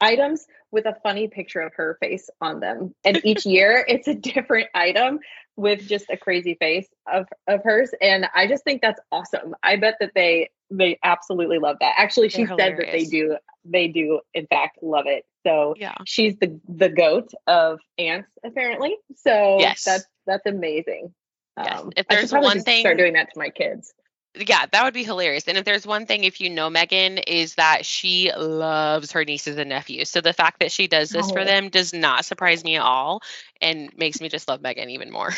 items 0.00 0.46
with 0.72 0.86
a 0.86 0.96
funny 1.02 1.28
picture 1.28 1.60
of 1.60 1.74
her 1.74 1.96
face 2.00 2.30
on 2.40 2.60
them. 2.60 2.94
And 3.04 3.20
each 3.24 3.46
year 3.46 3.84
it's 3.86 4.08
a 4.08 4.14
different 4.14 4.68
item 4.74 5.20
with 5.56 5.86
just 5.86 6.06
a 6.10 6.16
crazy 6.16 6.54
face 6.54 6.88
of, 7.10 7.26
of 7.46 7.62
hers. 7.62 7.90
And 8.00 8.26
I 8.34 8.46
just 8.46 8.64
think 8.64 8.80
that's 8.80 9.00
awesome. 9.12 9.54
I 9.62 9.76
bet 9.76 9.96
that 10.00 10.12
they 10.14 10.50
they 10.70 10.98
absolutely 11.02 11.58
love 11.58 11.76
that. 11.80 11.94
Actually, 11.96 12.28
she 12.28 12.44
They're 12.44 12.56
said 12.56 12.76
that 12.78 12.92
they 12.92 13.04
do 13.04 13.36
they 13.64 13.88
do 13.88 14.20
in 14.34 14.46
fact 14.46 14.78
love 14.82 15.06
it. 15.06 15.24
So 15.46 15.74
Yeah. 15.78 15.94
she's 16.06 16.36
the 16.38 16.60
the 16.68 16.88
goat 16.88 17.30
of 17.46 17.78
aunts 17.98 18.30
apparently. 18.44 18.96
So 19.16 19.58
Yes. 19.60 19.84
that's 19.84 20.04
that's 20.26 20.46
amazing. 20.46 21.12
Yes. 21.58 21.80
Um, 21.80 21.92
If 21.96 22.06
there's 22.08 22.32
one 22.32 22.60
thing- 22.62 22.80
start 22.80 22.98
doing 22.98 23.14
that 23.14 23.32
to 23.32 23.38
my 23.38 23.50
kids. 23.50 23.92
Yeah, 24.36 24.64
that 24.70 24.84
would 24.84 24.94
be 24.94 25.02
hilarious. 25.02 25.48
And 25.48 25.58
if 25.58 25.64
there's 25.64 25.84
one 25.84 26.06
thing, 26.06 26.22
if 26.22 26.40
you 26.40 26.50
know 26.50 26.70
Megan, 26.70 27.18
is 27.18 27.56
that 27.56 27.84
she 27.84 28.30
loves 28.32 29.10
her 29.10 29.24
nieces 29.24 29.58
and 29.58 29.68
nephews. 29.70 30.08
So 30.08 30.20
the 30.20 30.32
fact 30.32 30.60
that 30.60 30.70
she 30.70 30.86
does 30.86 31.10
this 31.10 31.32
for 31.32 31.40
Oh. 31.40 31.44
them 31.44 31.68
does 31.68 31.92
not 31.92 32.24
surprise 32.24 32.62
me 32.62 32.76
at 32.76 32.82
all 32.82 33.22
and 33.60 33.90
makes 33.98 34.20
me 34.20 34.28
just 34.28 34.46
love 34.46 34.60
Megan 34.62 34.88
even 34.90 35.10
more. 35.10 35.30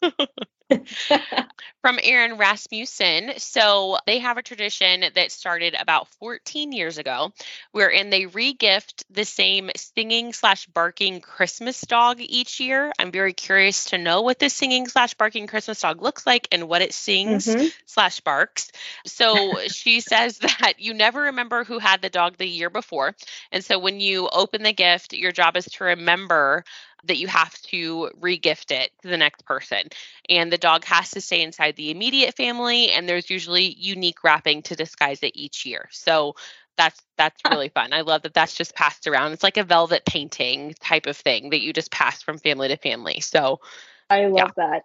from 1.82 1.98
Aaron 2.02 2.36
Rasmussen. 2.36 3.32
So 3.38 3.98
they 4.06 4.18
have 4.18 4.36
a 4.36 4.42
tradition 4.42 5.04
that 5.14 5.30
started 5.32 5.74
about 5.78 6.08
14 6.08 6.72
years 6.72 6.98
ago, 6.98 7.32
wherein 7.72 8.10
they 8.10 8.24
regift 8.24 9.04
the 9.10 9.24
same 9.24 9.70
singing 9.76 10.32
slash 10.32 10.66
barking 10.66 11.20
Christmas 11.20 11.80
dog 11.82 12.18
each 12.20 12.60
year. 12.60 12.92
I'm 12.98 13.12
very 13.12 13.32
curious 13.32 13.86
to 13.86 13.98
know 13.98 14.22
what 14.22 14.38
this 14.38 14.54
singing 14.54 14.88
slash 14.88 15.14
barking 15.14 15.46
Christmas 15.46 15.80
dog 15.80 16.02
looks 16.02 16.26
like 16.26 16.48
and 16.52 16.68
what 16.68 16.82
it 16.82 16.92
sings 16.92 17.56
Mhm. 17.56 17.72
slash 17.86 18.20
barks. 18.20 18.70
So 19.06 19.60
she 19.68 20.00
says 20.00 20.38
that 20.38 20.74
you 20.78 20.94
never 20.94 21.22
remember 21.22 21.64
who 21.64 21.78
had 21.78 22.02
the 22.02 22.10
dog 22.10 22.36
the 22.36 22.46
year 22.48 22.70
before. 22.70 23.14
And 23.52 23.64
so 23.64 23.78
when 23.78 24.00
you 24.00 24.28
open 24.30 24.62
the 24.62 24.72
gift, 24.72 25.12
your 25.12 25.32
job 25.32 25.56
is 25.56 25.66
to 25.66 25.84
remember 25.84 26.64
that 27.04 27.16
you 27.18 27.28
have 27.28 27.54
to 27.62 28.10
regift 28.20 28.70
it 28.72 28.90
to 29.02 29.08
the 29.08 29.16
next 29.16 29.44
person. 29.44 29.82
And 30.28 30.52
the 30.52 30.57
dog 30.58 30.84
has 30.84 31.12
to 31.12 31.20
stay 31.20 31.42
inside 31.42 31.76
the 31.76 31.90
immediate 31.90 32.36
family, 32.36 32.90
and 32.90 33.08
there's 33.08 33.30
usually 33.30 33.74
unique 33.78 34.22
wrapping 34.22 34.62
to 34.62 34.76
disguise 34.76 35.22
it 35.22 35.32
each 35.34 35.64
year. 35.64 35.88
So 35.90 36.34
that's 36.76 37.00
that's 37.16 37.40
really 37.50 37.68
fun. 37.68 37.92
I 37.92 38.02
love 38.02 38.22
that 38.22 38.34
that's 38.34 38.54
just 38.54 38.74
passed 38.74 39.06
around. 39.06 39.32
It's 39.32 39.42
like 39.42 39.56
a 39.56 39.64
velvet 39.64 40.04
painting 40.06 40.74
type 40.80 41.06
of 41.06 41.16
thing 41.16 41.50
that 41.50 41.60
you 41.60 41.72
just 41.72 41.90
pass 41.90 42.22
from 42.22 42.38
family 42.38 42.68
to 42.68 42.76
family. 42.76 43.20
So 43.20 43.60
I 44.08 44.26
love 44.26 44.52
that. 44.56 44.82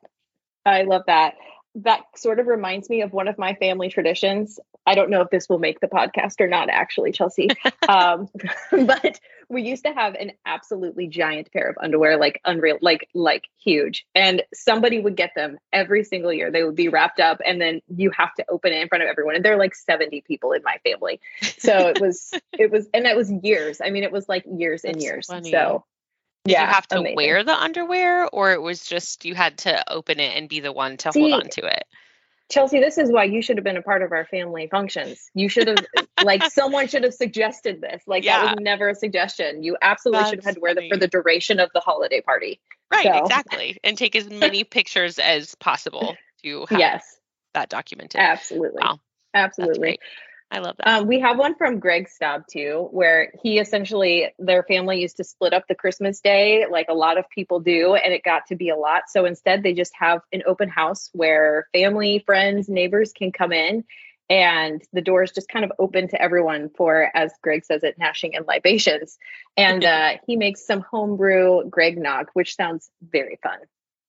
I 0.66 0.84
love 0.84 1.04
that. 1.08 1.36
That 1.76 2.02
sort 2.16 2.40
of 2.40 2.48
reminds 2.48 2.90
me 2.90 3.02
of 3.02 3.14
one 3.14 3.28
of 3.28 3.38
my 3.38 3.56
family 3.56 3.90
traditions. 3.90 4.60
I 4.86 4.96
don't 4.96 5.10
know 5.10 5.22
if 5.22 5.30
this 5.30 5.48
will 5.48 5.60
make 5.60 5.80
the 5.80 5.88
podcast 5.88 6.42
or 6.42 6.48
not, 6.48 6.70
actually, 6.70 7.12
Chelsea. 7.12 7.50
um, 7.88 8.28
but 8.72 9.20
we 9.50 9.62
used 9.62 9.86
to 9.86 9.94
have 9.94 10.16
an 10.16 10.32
absolutely 10.46 11.08
giant 11.08 11.52
pair 11.52 11.70
of 11.70 11.78
underwear, 11.82 12.18
like 12.18 12.42
unreal, 12.46 12.78
like 12.82 13.08
like 13.14 13.48
huge. 13.58 14.06
And 14.16 14.44
somebody 14.54 15.00
would 15.00 15.16
get 15.16 15.32
them 15.36 15.58
every 15.72 16.04
single 16.04 16.34
year. 16.34 16.52
They 16.52 16.64
would 16.64 16.76
be 16.76 16.90
wrapped 16.90 17.20
up, 17.20 17.40
and 17.46 17.62
then 17.62 17.82
you 17.96 18.12
have 18.12 18.34
to 18.36 18.46
open 18.50 18.74
it 18.74 18.82
in 18.82 18.88
front 18.88 19.04
of 19.04 19.10
everyone. 19.10 19.36
And 19.36 19.46
there 19.46 19.54
are 19.54 19.60
like 19.60 19.76
seventy 19.76 20.22
people 20.22 20.52
in 20.52 20.62
my 20.64 20.78
family, 20.84 21.20
so 21.58 21.88
it 21.88 22.02
was 22.02 22.34
it 22.54 22.72
was, 22.72 22.88
and 22.94 23.06
that 23.06 23.16
was 23.16 23.32
years. 23.32 23.80
I 23.84 23.90
mean, 23.90 24.04
it 24.04 24.12
was 24.12 24.28
like 24.28 24.44
years 24.46 24.84
and 24.84 25.02
years. 25.02 25.28
funny. 25.28 25.52
So 25.52 25.86
Did 26.46 26.54
yeah, 26.54 26.68
you 26.68 26.74
have 26.74 26.88
to 26.88 27.00
amazing. 27.00 27.16
wear 27.16 27.44
the 27.44 27.56
underwear 27.56 28.28
or 28.28 28.52
it 28.52 28.62
was 28.62 28.86
just 28.86 29.26
you 29.26 29.36
had 29.36 29.60
to 29.60 29.92
open 29.92 30.20
it 30.20 30.36
and 30.36 30.50
be 30.50 30.60
the 30.60 30.74
one 30.74 30.98
to 30.98 31.12
See, 31.12 31.20
hold 31.22 31.34
on 31.34 31.50
to 31.52 31.66
it? 31.66 31.86
Chelsea, 32.54 32.80
this 32.80 32.98
is 32.98 33.12
why 33.12 33.24
you 33.26 33.42
should 33.42 33.58
have 33.58 33.64
been 33.64 33.78
a 33.78 33.82
part 33.82 34.02
of 34.04 34.12
our 34.12 34.26
family 34.26 34.68
functions. 34.68 35.30
You 35.34 35.50
should 35.50 35.68
have, 35.68 35.86
like, 36.24 36.44
someone 36.52 36.88
should 36.88 37.04
have 37.04 37.14
suggested 37.14 37.82
this. 37.82 38.04
Like, 38.08 38.26
that 38.26 38.44
was 38.44 38.56
never 38.62 38.90
a 38.90 38.96
suggestion. 38.96 39.64
You 39.64 39.78
absolutely 39.82 40.30
should 40.30 40.40
have 40.40 40.46
had 40.46 40.56
to 40.56 40.62
wear 40.62 40.76
them 40.76 40.86
for 40.90 40.98
the 40.98 41.08
duration 41.08 41.60
of 41.60 41.70
the 41.74 41.80
holiday 41.80 42.22
party. 42.22 42.60
Right, 42.92 43.04
So- 43.06 43.24
exactly. 43.24 43.78
And 43.84 43.98
take 43.98 44.16
as 44.16 44.30
many 44.30 44.64
pictures 44.78 45.18
as 45.20 45.56
possible 45.56 46.16
to 46.44 46.66
have 46.70 46.80
Yes, 46.80 47.20
that 47.54 47.70
documented. 47.70 48.20
absolutely. 48.22 48.82
Wow. 48.84 49.00
That's 49.34 49.58
Absolutely. 49.58 50.00
I 50.54 50.60
love 50.60 50.76
that. 50.78 50.88
Um, 50.88 51.08
we 51.08 51.20
have 51.20 51.40
one 51.40 51.56
from 51.56 51.80
Greg 51.80 52.08
Staub 52.08 52.44
too, 52.48 52.88
where 52.92 53.34
he 53.42 53.58
essentially 53.58 54.28
their 54.38 54.62
family 54.62 55.02
used 55.02 55.18
to 55.18 55.24
split 55.24 55.52
up 55.52 55.68
the 55.68 55.74
Christmas 55.74 56.22
day, 56.22 56.68
like 56.70 56.86
a 56.90 56.94
lot 56.94 57.18
of 57.18 57.28
people 57.32 57.60
do, 57.60 57.96
and 57.96 58.14
it 58.14 58.24
got 58.24 58.46
to 58.50 58.56
be 58.56 58.70
a 58.70 58.76
lot. 58.76 59.04
So 59.08 59.26
instead, 59.26 59.64
they 59.64 59.74
just 59.74 59.94
have 60.00 60.22
an 60.32 60.44
open 60.46 60.70
house 60.70 61.10
where 61.14 61.68
family, 61.74 62.22
friends, 62.24 62.70
neighbors 62.70 63.14
can 63.14 63.32
come 63.32 63.52
in, 63.52 63.84
and 64.30 64.80
the 64.94 65.02
doors 65.02 65.32
just 65.32 65.50
kind 65.50 65.66
of 65.66 65.72
open 65.80 66.08
to 66.10 66.22
everyone 66.22 66.70
for, 66.78 67.10
as 67.16 67.34
Greg 67.42 67.66
says 67.66 67.84
it, 67.84 67.98
gnashing 67.98 68.36
and 68.36 68.46
libations. 68.46 69.18
And 69.58 69.84
uh, 69.84 70.18
he 70.28 70.36
makes 70.36 70.68
some 70.68 70.82
homebrew 70.82 71.68
Greg 71.68 71.98
Nog, 71.98 72.28
which 72.34 72.56
sounds 72.56 72.92
very 73.02 73.40
fun. 73.42 73.58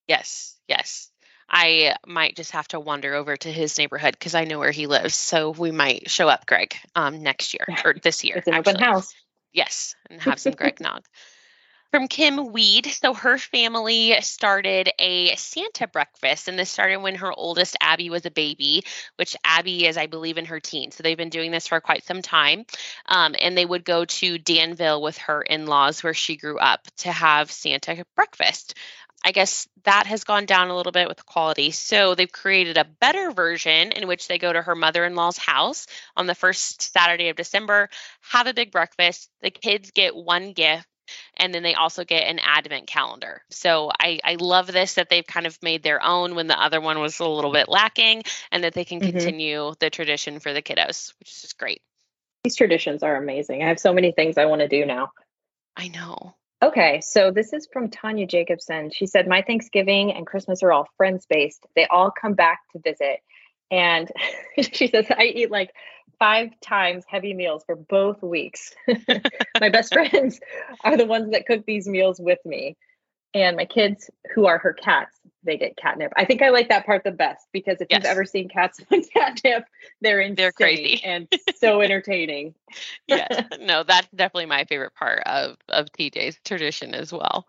Yes, 0.07 0.55
yes. 0.67 1.09
I 1.49 1.95
might 2.05 2.35
just 2.35 2.51
have 2.51 2.67
to 2.69 2.79
wander 2.79 3.13
over 3.13 3.37
to 3.37 3.51
his 3.51 3.77
neighborhood 3.77 4.15
because 4.17 4.35
I 4.35 4.45
know 4.45 4.59
where 4.59 4.71
he 4.71 4.87
lives. 4.87 5.15
So 5.15 5.51
we 5.51 5.71
might 5.71 6.09
show 6.09 6.27
up, 6.27 6.45
Greg, 6.45 6.75
um, 6.95 7.21
next 7.21 7.53
year 7.53 7.65
or 7.83 7.93
this 7.93 8.23
year. 8.23 8.37
It's 8.37 8.47
an 8.47 8.55
open 8.55 8.77
house. 8.77 9.13
Yes, 9.53 9.95
and 10.09 10.21
have 10.21 10.39
some 10.39 10.53
Greg 10.53 10.79
Nog. 10.81 11.03
From 11.91 12.09
Kim 12.09 12.51
Weed. 12.51 12.87
So 12.87 13.13
her 13.13 13.37
family 13.37 14.19
started 14.19 14.89
a 14.99 15.33
Santa 15.37 15.87
breakfast, 15.87 16.49
and 16.49 16.59
this 16.59 16.69
started 16.69 16.97
when 16.97 17.15
her 17.15 17.31
oldest 17.31 17.77
Abby 17.79 18.09
was 18.09 18.25
a 18.25 18.31
baby, 18.31 18.83
which 19.15 19.37
Abby 19.45 19.85
is, 19.85 19.95
I 19.95 20.07
believe, 20.07 20.37
in 20.37 20.43
her 20.45 20.59
teens. 20.59 20.95
So 20.95 21.03
they've 21.03 21.15
been 21.15 21.29
doing 21.29 21.51
this 21.51 21.69
for 21.69 21.79
quite 21.79 22.03
some 22.03 22.21
time. 22.21 22.65
Um, 23.05 23.33
and 23.39 23.57
they 23.57 23.65
would 23.65 23.85
go 23.85 24.03
to 24.03 24.37
Danville 24.37 25.01
with 25.01 25.17
her 25.19 25.41
in 25.41 25.67
laws, 25.67 26.03
where 26.03 26.13
she 26.13 26.35
grew 26.35 26.59
up, 26.59 26.85
to 26.97 27.11
have 27.13 27.49
Santa 27.49 28.05
breakfast. 28.13 28.73
I 29.25 29.31
guess 29.31 29.67
that 29.85 30.05
has 30.05 30.23
gone 30.23 30.45
down 30.45 30.69
a 30.69 30.75
little 30.77 30.91
bit 30.91 31.07
with 31.07 31.17
the 31.17 31.23
quality. 31.23 31.71
So 31.71 32.13
they've 32.13 32.31
created 32.31 32.77
a 32.77 32.85
better 32.85 33.31
version 33.31 33.91
in 33.91 34.07
which 34.07 34.27
they 34.27 34.37
go 34.37 34.53
to 34.53 34.61
her 34.61 34.75
mother 34.75 35.03
in 35.03 35.15
law's 35.15 35.39
house 35.39 35.87
on 36.15 36.27
the 36.27 36.35
first 36.35 36.93
Saturday 36.93 37.29
of 37.29 37.35
December, 37.35 37.89
have 38.21 38.45
a 38.45 38.53
big 38.53 38.71
breakfast. 38.71 39.31
The 39.41 39.49
kids 39.49 39.89
get 39.89 40.15
one 40.15 40.53
gift. 40.53 40.87
And 41.37 41.53
then 41.53 41.63
they 41.63 41.73
also 41.75 42.03
get 42.03 42.27
an 42.27 42.39
advent 42.39 42.87
calendar. 42.87 43.43
So 43.51 43.91
I, 43.99 44.19
I 44.23 44.37
love 44.39 44.67
this 44.67 44.95
that 44.95 45.09
they've 45.09 45.25
kind 45.25 45.45
of 45.45 45.57
made 45.61 45.83
their 45.83 46.03
own 46.03 46.33
when 46.35 46.47
the 46.47 46.59
other 46.59 46.81
one 46.81 46.99
was 46.99 47.19
a 47.19 47.27
little 47.27 47.51
bit 47.51 47.69
lacking 47.69 48.23
and 48.51 48.63
that 48.63 48.73
they 48.73 48.85
can 48.85 48.99
Mhm. 48.99 49.11
continue 49.11 49.73
the 49.79 49.89
tradition 49.89 50.39
for 50.39 50.53
the 50.53 50.63
kiddos, 50.63 51.13
which 51.19 51.31
is 51.31 51.41
just 51.41 51.57
great. 51.57 51.81
These 52.43 52.55
traditions 52.55 53.03
are 53.03 53.15
amazing. 53.15 53.63
I 53.63 53.67
have 53.67 53.79
so 53.79 53.93
many 53.93 54.11
things 54.11 54.37
I 54.37 54.45
want 54.45 54.61
to 54.61 54.67
do 54.67 54.85
now. 54.85 55.11
I 55.75 55.87
know. 55.89 56.35
Okay, 56.65 56.99
so 57.01 57.29
this 57.29 57.53
is 57.53 57.67
from 57.71 57.91
Tanya 57.91 58.25
Jacobson. 58.25 58.89
She 58.89 59.05
said, 59.05 59.27
My 59.27 59.43
Thanksgiving 59.43 60.11
and 60.11 60.25
Christmas 60.25 60.63
are 60.63 60.71
all 60.71 60.89
friends 60.97 61.27
based. 61.29 61.63
They 61.75 61.85
all 61.85 62.09
come 62.09 62.33
back 62.33 62.61
to 62.71 62.79
visit. 62.79 63.19
And 63.69 64.11
she 64.73 64.87
says, 64.87 65.05
I 65.15 65.25
eat 65.25 65.51
like 65.51 65.69
five 66.17 66.59
times 66.61 67.03
heavy 67.07 67.35
meals 67.35 67.63
for 67.67 67.75
both 67.75 68.23
weeks. 68.23 68.73
my 69.61 69.69
best 69.69 69.93
friends 69.93 70.39
are 70.83 70.97
the 70.97 71.05
ones 71.05 71.33
that 71.33 71.45
cook 71.45 71.67
these 71.67 71.87
meals 71.87 72.19
with 72.19 72.39
me. 72.45 72.77
And 73.35 73.57
my 73.57 73.65
kids, 73.65 74.09
who 74.33 74.47
are 74.47 74.57
her 74.57 74.73
cats, 74.73 75.14
they 75.45 75.57
get 75.57 75.77
catnip. 75.77 76.11
I 76.17 76.25
think 76.25 76.41
I 76.41 76.49
like 76.49 76.69
that 76.69 76.85
part 76.85 77.03
the 77.03 77.11
best 77.11 77.47
because 77.51 77.79
if 77.81 77.87
Yes. 77.89 78.01
you've 78.01 78.11
ever 78.11 78.25
seen 78.25 78.49
cats 78.49 78.79
on 78.91 79.03
catnip, 79.03 79.65
they're 80.01 80.21
insane 80.21 80.35
They're 80.35 80.51
crazy. 80.51 81.01
and 81.03 81.27
so 81.57 81.81
entertaining. 81.81 82.55
yes 83.07 83.43
no 83.59 83.83
that's 83.83 84.07
definitely 84.15 84.45
my 84.47 84.65
favorite 84.65 84.93
part 84.95 85.21
of 85.25 85.57
of 85.69 85.91
tj's 85.91 86.39
tradition 86.43 86.93
as 86.95 87.11
well 87.13 87.45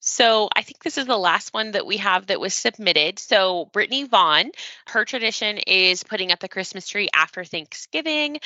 so 0.00 0.48
i 0.56 0.62
think 0.62 0.82
this 0.82 0.98
is 0.98 1.06
the 1.06 1.16
last 1.16 1.54
one 1.54 1.72
that 1.72 1.86
we 1.86 1.98
have 1.98 2.26
that 2.26 2.40
was 2.40 2.54
submitted 2.54 3.18
so 3.18 3.66
brittany 3.72 4.04
vaughn 4.04 4.50
her 4.88 5.04
tradition 5.04 5.58
is 5.58 6.02
putting 6.02 6.32
up 6.32 6.40
the 6.40 6.48
christmas 6.48 6.88
tree 6.88 7.08
after 7.14 7.44
thanksgiving 7.44 8.38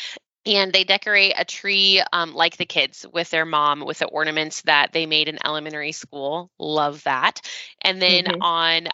and 0.46 0.72
they 0.72 0.84
decorate 0.84 1.34
a 1.36 1.44
tree 1.44 2.02
um, 2.12 2.34
like 2.34 2.56
the 2.56 2.66
kids 2.66 3.04
with 3.12 3.30
their 3.30 3.44
mom 3.44 3.80
with 3.84 3.98
the 3.98 4.06
ornaments 4.06 4.62
that 4.62 4.92
they 4.92 5.06
made 5.06 5.28
in 5.28 5.38
elementary 5.44 5.92
school 5.92 6.50
love 6.58 7.02
that 7.04 7.40
and 7.82 8.00
then 8.02 8.26
Mhm. 8.26 8.40
on 8.40 8.88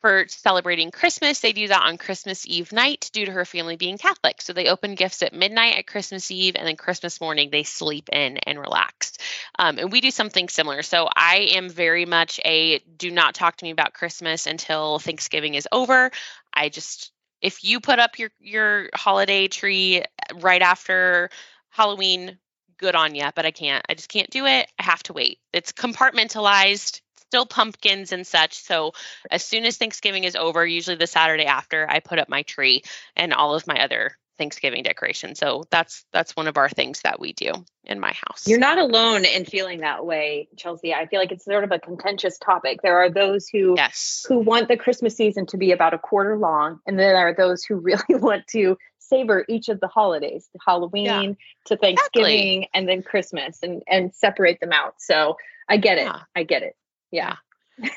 for 0.00 0.26
celebrating 0.28 0.90
Christmas, 0.90 1.40
they 1.40 1.52
do 1.54 1.68
that 1.68 1.82
on 1.84 1.96
Christmas 1.96 2.46
Eve 2.46 2.72
night 2.72 3.10
due 3.14 3.24
to 3.24 3.32
her 3.32 3.46
family 3.46 3.76
being 3.76 3.96
Catholic. 3.96 4.42
So 4.42 4.52
they 4.52 4.68
open 4.68 4.96
gifts 4.96 5.22
at 5.22 5.32
midnight 5.32 5.76
at 5.78 5.86
Christmas 5.86 6.30
Eve, 6.30 6.56
and 6.56 6.66
then 6.68 6.76
Christmas 6.76 7.22
morning 7.22 7.48
they 7.50 7.62
sleep 7.62 8.10
in 8.12 8.36
and 8.38 8.60
relax. 8.60 9.14
Um, 9.58 9.78
and 9.78 9.90
we 9.90 10.02
do 10.02 10.10
something 10.10 10.50
similar. 10.50 10.82
So 10.82 11.08
I 11.16 11.48
am 11.54 11.70
very 11.70 12.04
much 12.04 12.38
a 12.44 12.80
do 12.80 13.10
not 13.10 13.34
talk 13.34 13.56
to 13.56 13.64
me 13.64 13.70
about 13.70 13.94
Christmas 13.94 14.46
until 14.46 14.98
Thanksgiving 14.98 15.54
is 15.54 15.68
over. 15.72 16.10
I 16.52 16.68
just 16.68 17.13
if 17.44 17.62
you 17.62 17.78
put 17.78 17.98
up 17.98 18.18
your 18.18 18.30
your 18.40 18.88
holiday 18.94 19.48
tree 19.48 20.02
right 20.40 20.62
after 20.62 21.28
Halloween, 21.68 22.38
good 22.78 22.96
on 22.96 23.14
you, 23.14 23.26
but 23.36 23.44
I 23.44 23.50
can't. 23.50 23.84
I 23.86 23.92
just 23.92 24.08
can't 24.08 24.30
do 24.30 24.46
it. 24.46 24.66
I 24.78 24.82
have 24.82 25.02
to 25.04 25.12
wait. 25.12 25.38
It's 25.52 25.70
compartmentalized, 25.70 27.02
still 27.16 27.44
pumpkins 27.44 28.12
and 28.12 28.26
such. 28.26 28.54
So 28.56 28.92
as 29.30 29.44
soon 29.44 29.66
as 29.66 29.76
Thanksgiving 29.76 30.24
is 30.24 30.36
over, 30.36 30.64
usually 30.64 30.96
the 30.96 31.06
Saturday 31.06 31.44
after, 31.44 31.86
I 31.88 32.00
put 32.00 32.18
up 32.18 32.30
my 32.30 32.42
tree 32.42 32.82
and 33.14 33.34
all 33.34 33.54
of 33.54 33.66
my 33.66 33.84
other 33.84 34.16
Thanksgiving 34.38 34.82
decoration. 34.82 35.34
So 35.34 35.64
that's 35.70 36.04
that's 36.12 36.34
one 36.36 36.48
of 36.48 36.56
our 36.56 36.68
things 36.68 37.00
that 37.02 37.20
we 37.20 37.32
do 37.32 37.52
in 37.84 38.00
my 38.00 38.12
house. 38.12 38.46
You're 38.46 38.58
not 38.58 38.78
alone 38.78 39.24
in 39.24 39.44
feeling 39.44 39.80
that 39.80 40.04
way, 40.04 40.48
Chelsea. 40.56 40.92
I 40.94 41.06
feel 41.06 41.20
like 41.20 41.32
it's 41.32 41.44
sort 41.44 41.64
of 41.64 41.72
a 41.72 41.78
contentious 41.78 42.38
topic. 42.38 42.82
There 42.82 42.98
are 42.98 43.10
those 43.10 43.48
who 43.48 43.74
yes. 43.76 44.24
who 44.28 44.38
want 44.38 44.68
the 44.68 44.76
Christmas 44.76 45.16
season 45.16 45.46
to 45.46 45.56
be 45.56 45.72
about 45.72 45.94
a 45.94 45.98
quarter 45.98 46.36
long, 46.36 46.80
and 46.86 46.98
then 46.98 47.06
there 47.06 47.28
are 47.28 47.34
those 47.34 47.64
who 47.64 47.76
really 47.80 48.02
want 48.08 48.46
to 48.48 48.76
savor 48.98 49.44
each 49.48 49.68
of 49.68 49.80
the 49.80 49.88
holidays, 49.88 50.48
Halloween 50.66 51.36
to 51.66 51.76
Thanksgiving, 51.76 52.66
and 52.74 52.88
then 52.88 53.02
Christmas, 53.02 53.58
and 53.62 53.82
and 53.86 54.14
separate 54.14 54.60
them 54.60 54.72
out. 54.72 54.94
So 54.98 55.36
I 55.68 55.76
get 55.76 55.98
it. 55.98 56.04
Yeah. 56.04 56.20
I 56.34 56.42
get 56.42 56.62
it. 56.62 56.76
Yeah. 57.10 57.36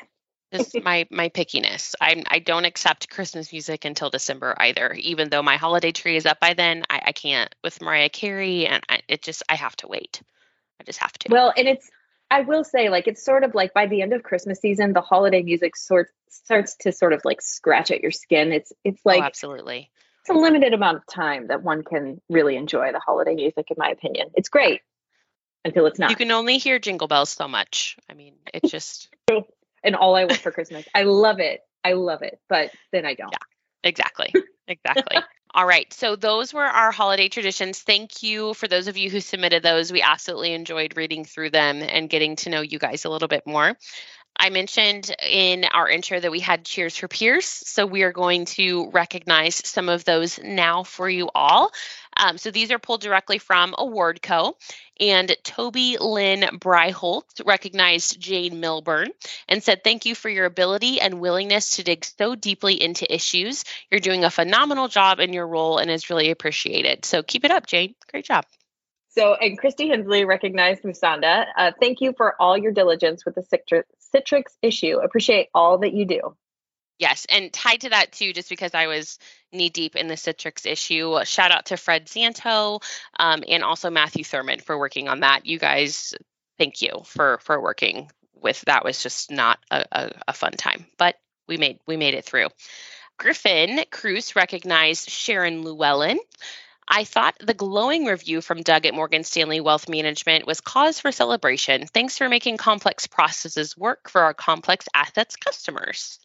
Just 0.52 0.82
my 0.82 1.06
my 1.10 1.28
pickiness. 1.28 1.94
I 2.00 2.22
I 2.26 2.38
don't 2.38 2.64
accept 2.64 3.10
Christmas 3.10 3.52
music 3.52 3.84
until 3.84 4.10
December 4.10 4.54
either. 4.58 4.92
Even 4.94 5.28
though 5.28 5.42
my 5.42 5.56
holiday 5.56 5.92
tree 5.92 6.16
is 6.16 6.26
up 6.26 6.40
by 6.40 6.54
then, 6.54 6.84
I, 6.88 7.02
I 7.06 7.12
can't 7.12 7.54
with 7.62 7.82
Mariah 7.82 8.08
Carey, 8.08 8.66
and 8.66 8.82
I, 8.88 9.00
it 9.08 9.22
just 9.22 9.42
I 9.48 9.56
have 9.56 9.76
to 9.76 9.88
wait. 9.88 10.22
I 10.80 10.84
just 10.84 11.00
have 11.00 11.12
to. 11.12 11.28
Well, 11.30 11.52
and 11.56 11.68
it's 11.68 11.90
I 12.30 12.42
will 12.42 12.64
say 12.64 12.88
like 12.88 13.06
it's 13.06 13.22
sort 13.24 13.44
of 13.44 13.54
like 13.54 13.74
by 13.74 13.86
the 13.86 14.02
end 14.02 14.12
of 14.12 14.22
Christmas 14.22 14.60
season, 14.60 14.92
the 14.92 15.00
holiday 15.00 15.42
music 15.42 15.76
sort 15.76 16.10
starts 16.30 16.76
to 16.76 16.92
sort 16.92 17.12
of 17.12 17.22
like 17.24 17.42
scratch 17.42 17.90
at 17.90 18.00
your 18.00 18.10
skin. 18.10 18.52
It's 18.52 18.72
it's 18.84 19.00
oh, 19.04 19.08
like 19.10 19.22
absolutely. 19.22 19.90
it's 20.22 20.30
a 20.30 20.34
limited 20.34 20.72
amount 20.72 20.98
of 20.98 21.06
time 21.06 21.48
that 21.48 21.62
one 21.62 21.82
can 21.84 22.20
really 22.30 22.56
enjoy 22.56 22.92
the 22.92 23.00
holiday 23.00 23.34
music, 23.34 23.70
in 23.70 23.76
my 23.78 23.90
opinion. 23.90 24.30
It's 24.34 24.48
great 24.48 24.80
until 25.64 25.86
it's 25.86 25.98
not. 25.98 26.10
You 26.10 26.16
can 26.16 26.30
only 26.30 26.58
hear 26.58 26.78
jingle 26.78 27.08
bells 27.08 27.30
so 27.30 27.48
much. 27.48 27.96
I 28.08 28.14
mean, 28.14 28.34
it 28.52 28.64
just 28.66 29.08
and 29.82 29.96
all 29.96 30.14
I 30.16 30.24
want 30.24 30.38
for 30.38 30.50
Christmas. 30.52 30.86
I 30.94 31.04
love 31.04 31.40
it. 31.40 31.60
I 31.84 31.92
love 31.92 32.22
it, 32.22 32.40
but 32.48 32.70
then 32.92 33.06
I 33.06 33.14
don't. 33.14 33.32
Yeah, 33.32 33.38
Exactly. 33.88 34.32
Exactly. 34.66 35.18
All 35.54 35.66
right. 35.66 35.90
So 35.92 36.14
those 36.14 36.52
were 36.52 36.64
our 36.64 36.90
holiday 36.90 37.28
traditions. 37.28 37.80
Thank 37.80 38.22
you 38.22 38.52
for 38.54 38.68
those 38.68 38.86
of 38.86 38.98
you 38.98 39.08
who 39.08 39.20
submitted 39.20 39.62
those. 39.62 39.90
We 39.90 40.02
absolutely 40.02 40.52
enjoyed 40.52 40.96
reading 40.96 41.24
through 41.24 41.50
them 41.50 41.80
and 41.80 42.10
getting 42.10 42.36
to 42.36 42.50
know 42.50 42.60
you 42.60 42.78
guys 42.78 43.06
a 43.06 43.08
little 43.08 43.28
bit 43.28 43.46
more. 43.46 43.74
I 44.38 44.50
mentioned 44.50 45.12
in 45.20 45.64
our 45.64 45.88
intro 45.88 46.20
that 46.20 46.30
we 46.30 46.38
had 46.38 46.64
Cheers 46.64 46.96
for 46.96 47.08
Peers. 47.08 47.46
So 47.46 47.86
we 47.86 48.02
are 48.02 48.12
going 48.12 48.44
to 48.44 48.90
recognize 48.90 49.56
some 49.66 49.88
of 49.88 50.04
those 50.04 50.38
now 50.38 50.84
for 50.84 51.08
you 51.08 51.28
all. 51.34 51.72
Um, 52.18 52.36
so 52.36 52.50
these 52.50 52.70
are 52.70 52.78
pulled 52.78 53.00
directly 53.00 53.38
from 53.38 53.74
AwardCo. 53.78 54.54
And 55.00 55.34
Toby 55.44 55.96
Lynn 55.98 56.40
Bryholt 56.58 57.22
recognized 57.46 58.20
Jane 58.20 58.60
Milburn 58.60 59.08
and 59.48 59.62
said, 59.62 59.84
Thank 59.84 60.06
you 60.06 60.14
for 60.14 60.28
your 60.28 60.46
ability 60.46 61.00
and 61.00 61.20
willingness 61.20 61.76
to 61.76 61.84
dig 61.84 62.04
so 62.04 62.34
deeply 62.34 62.82
into 62.82 63.12
issues. 63.12 63.64
You're 63.90 64.00
doing 64.00 64.24
a 64.24 64.30
phenomenal 64.30 64.88
job 64.88 65.20
in 65.20 65.32
your 65.32 65.46
role 65.46 65.78
and 65.78 65.90
is 65.90 66.10
really 66.10 66.30
appreciated. 66.30 67.04
So 67.04 67.22
keep 67.22 67.44
it 67.44 67.50
up, 67.50 67.66
Jane. 67.66 67.94
Great 68.10 68.24
job. 68.24 68.44
So, 69.10 69.34
and 69.34 69.58
Christy 69.58 69.88
Hensley 69.88 70.24
recognized 70.24 70.82
Musanda. 70.82 71.46
Uh, 71.56 71.72
thank 71.80 72.00
you 72.00 72.12
for 72.16 72.40
all 72.40 72.58
your 72.58 72.72
diligence 72.72 73.24
with 73.24 73.34
the 73.34 73.42
Citrix 74.14 74.44
issue. 74.62 74.98
Appreciate 74.98 75.48
all 75.54 75.78
that 75.78 75.92
you 75.92 76.04
do. 76.04 76.36
Yes, 76.98 77.26
and 77.30 77.52
tied 77.52 77.82
to 77.82 77.90
that 77.90 78.12
too, 78.12 78.32
just 78.32 78.48
because 78.48 78.74
I 78.74 78.88
was 78.88 79.18
knee 79.52 79.68
deep 79.68 79.94
in 79.94 80.08
the 80.08 80.14
Citrix 80.14 80.66
issue, 80.66 81.24
shout 81.24 81.52
out 81.52 81.66
to 81.66 81.76
Fred 81.76 82.08
Santo 82.08 82.80
um, 83.18 83.44
and 83.48 83.62
also 83.62 83.88
Matthew 83.88 84.24
Thurman 84.24 84.60
for 84.60 84.76
working 84.76 85.08
on 85.08 85.20
that. 85.20 85.46
You 85.46 85.58
guys 85.58 86.14
thank 86.58 86.82
you 86.82 87.02
for 87.04 87.38
for 87.42 87.60
working 87.60 88.10
with 88.34 88.60
that 88.62 88.84
was 88.84 89.02
just 89.02 89.30
not 89.30 89.58
a, 89.70 89.84
a, 89.92 90.10
a 90.28 90.32
fun 90.32 90.52
time 90.52 90.86
but 90.98 91.16
we 91.46 91.56
made 91.56 91.78
we 91.86 91.96
made 91.96 92.14
it 92.14 92.24
through 92.24 92.48
griffin 93.16 93.80
cruz 93.90 94.36
recognized 94.36 95.08
sharon 95.08 95.62
llewellyn 95.62 96.18
I 96.90 97.04
thought 97.04 97.36
the 97.38 97.52
glowing 97.52 98.06
review 98.06 98.40
from 98.40 98.62
Doug 98.62 98.86
at 98.86 98.94
Morgan 98.94 99.22
Stanley 99.22 99.60
Wealth 99.60 99.90
Management 99.90 100.46
was 100.46 100.62
cause 100.62 100.98
for 100.98 101.12
celebration. 101.12 101.86
Thanks 101.86 102.16
for 102.16 102.30
making 102.30 102.56
complex 102.56 103.06
processes 103.06 103.76
work 103.76 104.08
for 104.08 104.22
our 104.22 104.32
complex 104.32 104.86
assets 104.94 105.36
customers. 105.36 106.18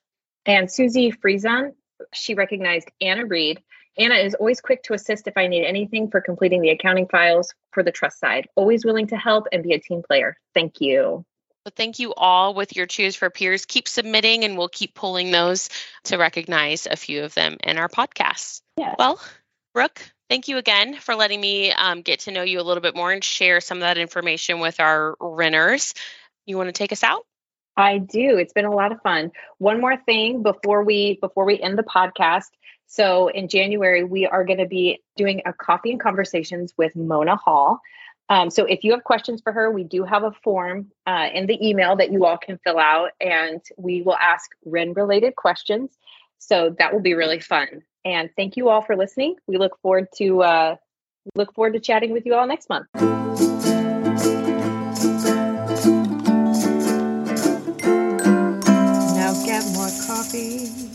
And 0.46 0.72
Susie 0.72 1.12
Friesen, 1.12 1.74
she 2.14 2.34
recognized 2.34 2.90
Anna 3.00 3.26
Reed. 3.26 3.62
Anna 3.98 4.16
is 4.16 4.34
always 4.34 4.60
quick 4.60 4.84
to 4.84 4.94
assist 4.94 5.28
if 5.28 5.38
I 5.38 5.48
need 5.48 5.66
anything 5.66 6.10
for 6.10 6.20
completing 6.20 6.62
the 6.62 6.70
accounting 6.70 7.08
files 7.08 7.54
for 7.72 7.84
the 7.84 7.92
trust 7.92 8.20
side. 8.20 8.48
Always 8.56 8.84
willing 8.84 9.08
to 9.08 9.18
help 9.18 9.48
and 9.52 9.64
be 9.64 9.74
a 9.74 9.80
team 9.80 10.02
player. 10.02 10.38
Thank 10.54 10.82
you. 10.82 11.26
But 11.64 11.76
thank 11.76 12.00
you 12.00 12.14
all 12.14 12.54
with 12.54 12.76
your 12.76 12.88
Cheers 12.88 13.16
for 13.16 13.30
Peers. 13.30 13.66
Keep 13.66 13.88
submitting 13.88 14.44
and 14.44 14.58
we'll 14.58 14.68
keep 14.68 14.94
pulling 14.94 15.32
those 15.32 15.70
to 16.06 16.18
recognize 16.18 16.88
a 16.88 16.98
few 16.98 17.24
of 17.24 17.34
them 17.36 17.58
in 17.64 17.78
our 17.78 17.88
podcast. 17.88 18.62
Yeah. 18.78 18.96
Well, 19.00 19.22
Brooke, 19.74 20.02
thank 20.30 20.50
you 20.50 20.58
again 20.58 20.96
for 20.96 21.16
letting 21.16 21.40
me 21.40 21.72
um, 21.72 22.02
get 22.02 22.22
to 22.22 22.32
know 22.32 22.44
you 22.44 22.60
a 22.60 22.64
little 22.64 22.82
bit 22.82 22.96
more 22.96 23.12
and 23.12 23.24
share 23.24 23.62
some 23.62 23.78
of 23.78 23.82
that 23.82 23.98
information 23.98 24.60
with 24.60 24.82
our 24.82 25.16
Renners. 25.22 25.96
You 26.46 26.58
want 26.58 26.68
to 26.68 26.74
take 26.74 26.92
us 26.92 27.04
out? 27.04 27.26
I 27.76 27.98
do. 27.98 28.38
It's 28.38 28.54
been 28.54 28.66
a 28.66 28.74
lot 28.74 28.92
of 28.92 29.02
fun. 29.02 29.32
One 29.58 29.82
more 29.82 29.98
thing 29.98 30.44
before 30.44 30.84
we 30.84 31.18
before 31.22 31.46
we 31.46 31.60
end 31.60 31.78
the 31.78 31.84
podcast. 31.84 32.50
So 32.88 33.28
in 33.28 33.48
January 33.48 34.04
we 34.04 34.28
are 34.28 34.44
going 34.46 34.60
to 34.60 34.68
be 34.68 35.02
doing 35.16 35.42
a 35.46 35.54
coffee 35.54 35.92
and 35.92 36.00
conversations 36.00 36.74
with 36.78 36.96
Mona 36.96 37.36
Hall. 37.36 37.80
Um, 38.30 38.50
so 38.50 38.66
if 38.66 38.84
you 38.84 38.92
have 38.92 39.04
questions 39.04 39.42
for 39.42 39.52
her, 39.52 39.70
we 39.72 39.84
do 39.84 40.04
have 40.04 40.24
a 40.24 40.32
form 40.44 40.92
uh, 41.06 41.28
in 41.34 41.46
the 41.46 41.68
email 41.68 41.96
that 41.98 42.12
you 42.12 42.26
all 42.26 42.38
can 42.38 42.58
fill 42.64 42.80
out, 42.80 43.12
and 43.20 43.62
we 43.78 44.02
will 44.02 44.16
ask 44.16 44.50
REN 44.66 44.94
related 44.94 45.36
questions. 45.36 45.92
So 46.40 46.76
that 46.80 46.94
will 46.94 47.02
be 47.02 47.16
really 47.16 47.40
fun. 47.40 47.84
And 48.06 48.30
thank 48.36 48.58
you 48.58 48.70
all 48.70 48.82
for 48.82 48.96
listening. 48.96 49.36
We 49.48 49.58
look 49.58 49.80
forward 49.82 50.08
to 50.18 50.42
uh, 50.42 50.76
look 51.36 51.54
forward 51.54 51.74
to 51.74 51.80
chatting 51.80 52.12
with 52.12 52.26
you 52.26 52.36
all 52.36 52.48
next 52.48 52.70
month. 52.70 52.88
Coffee 60.34 60.93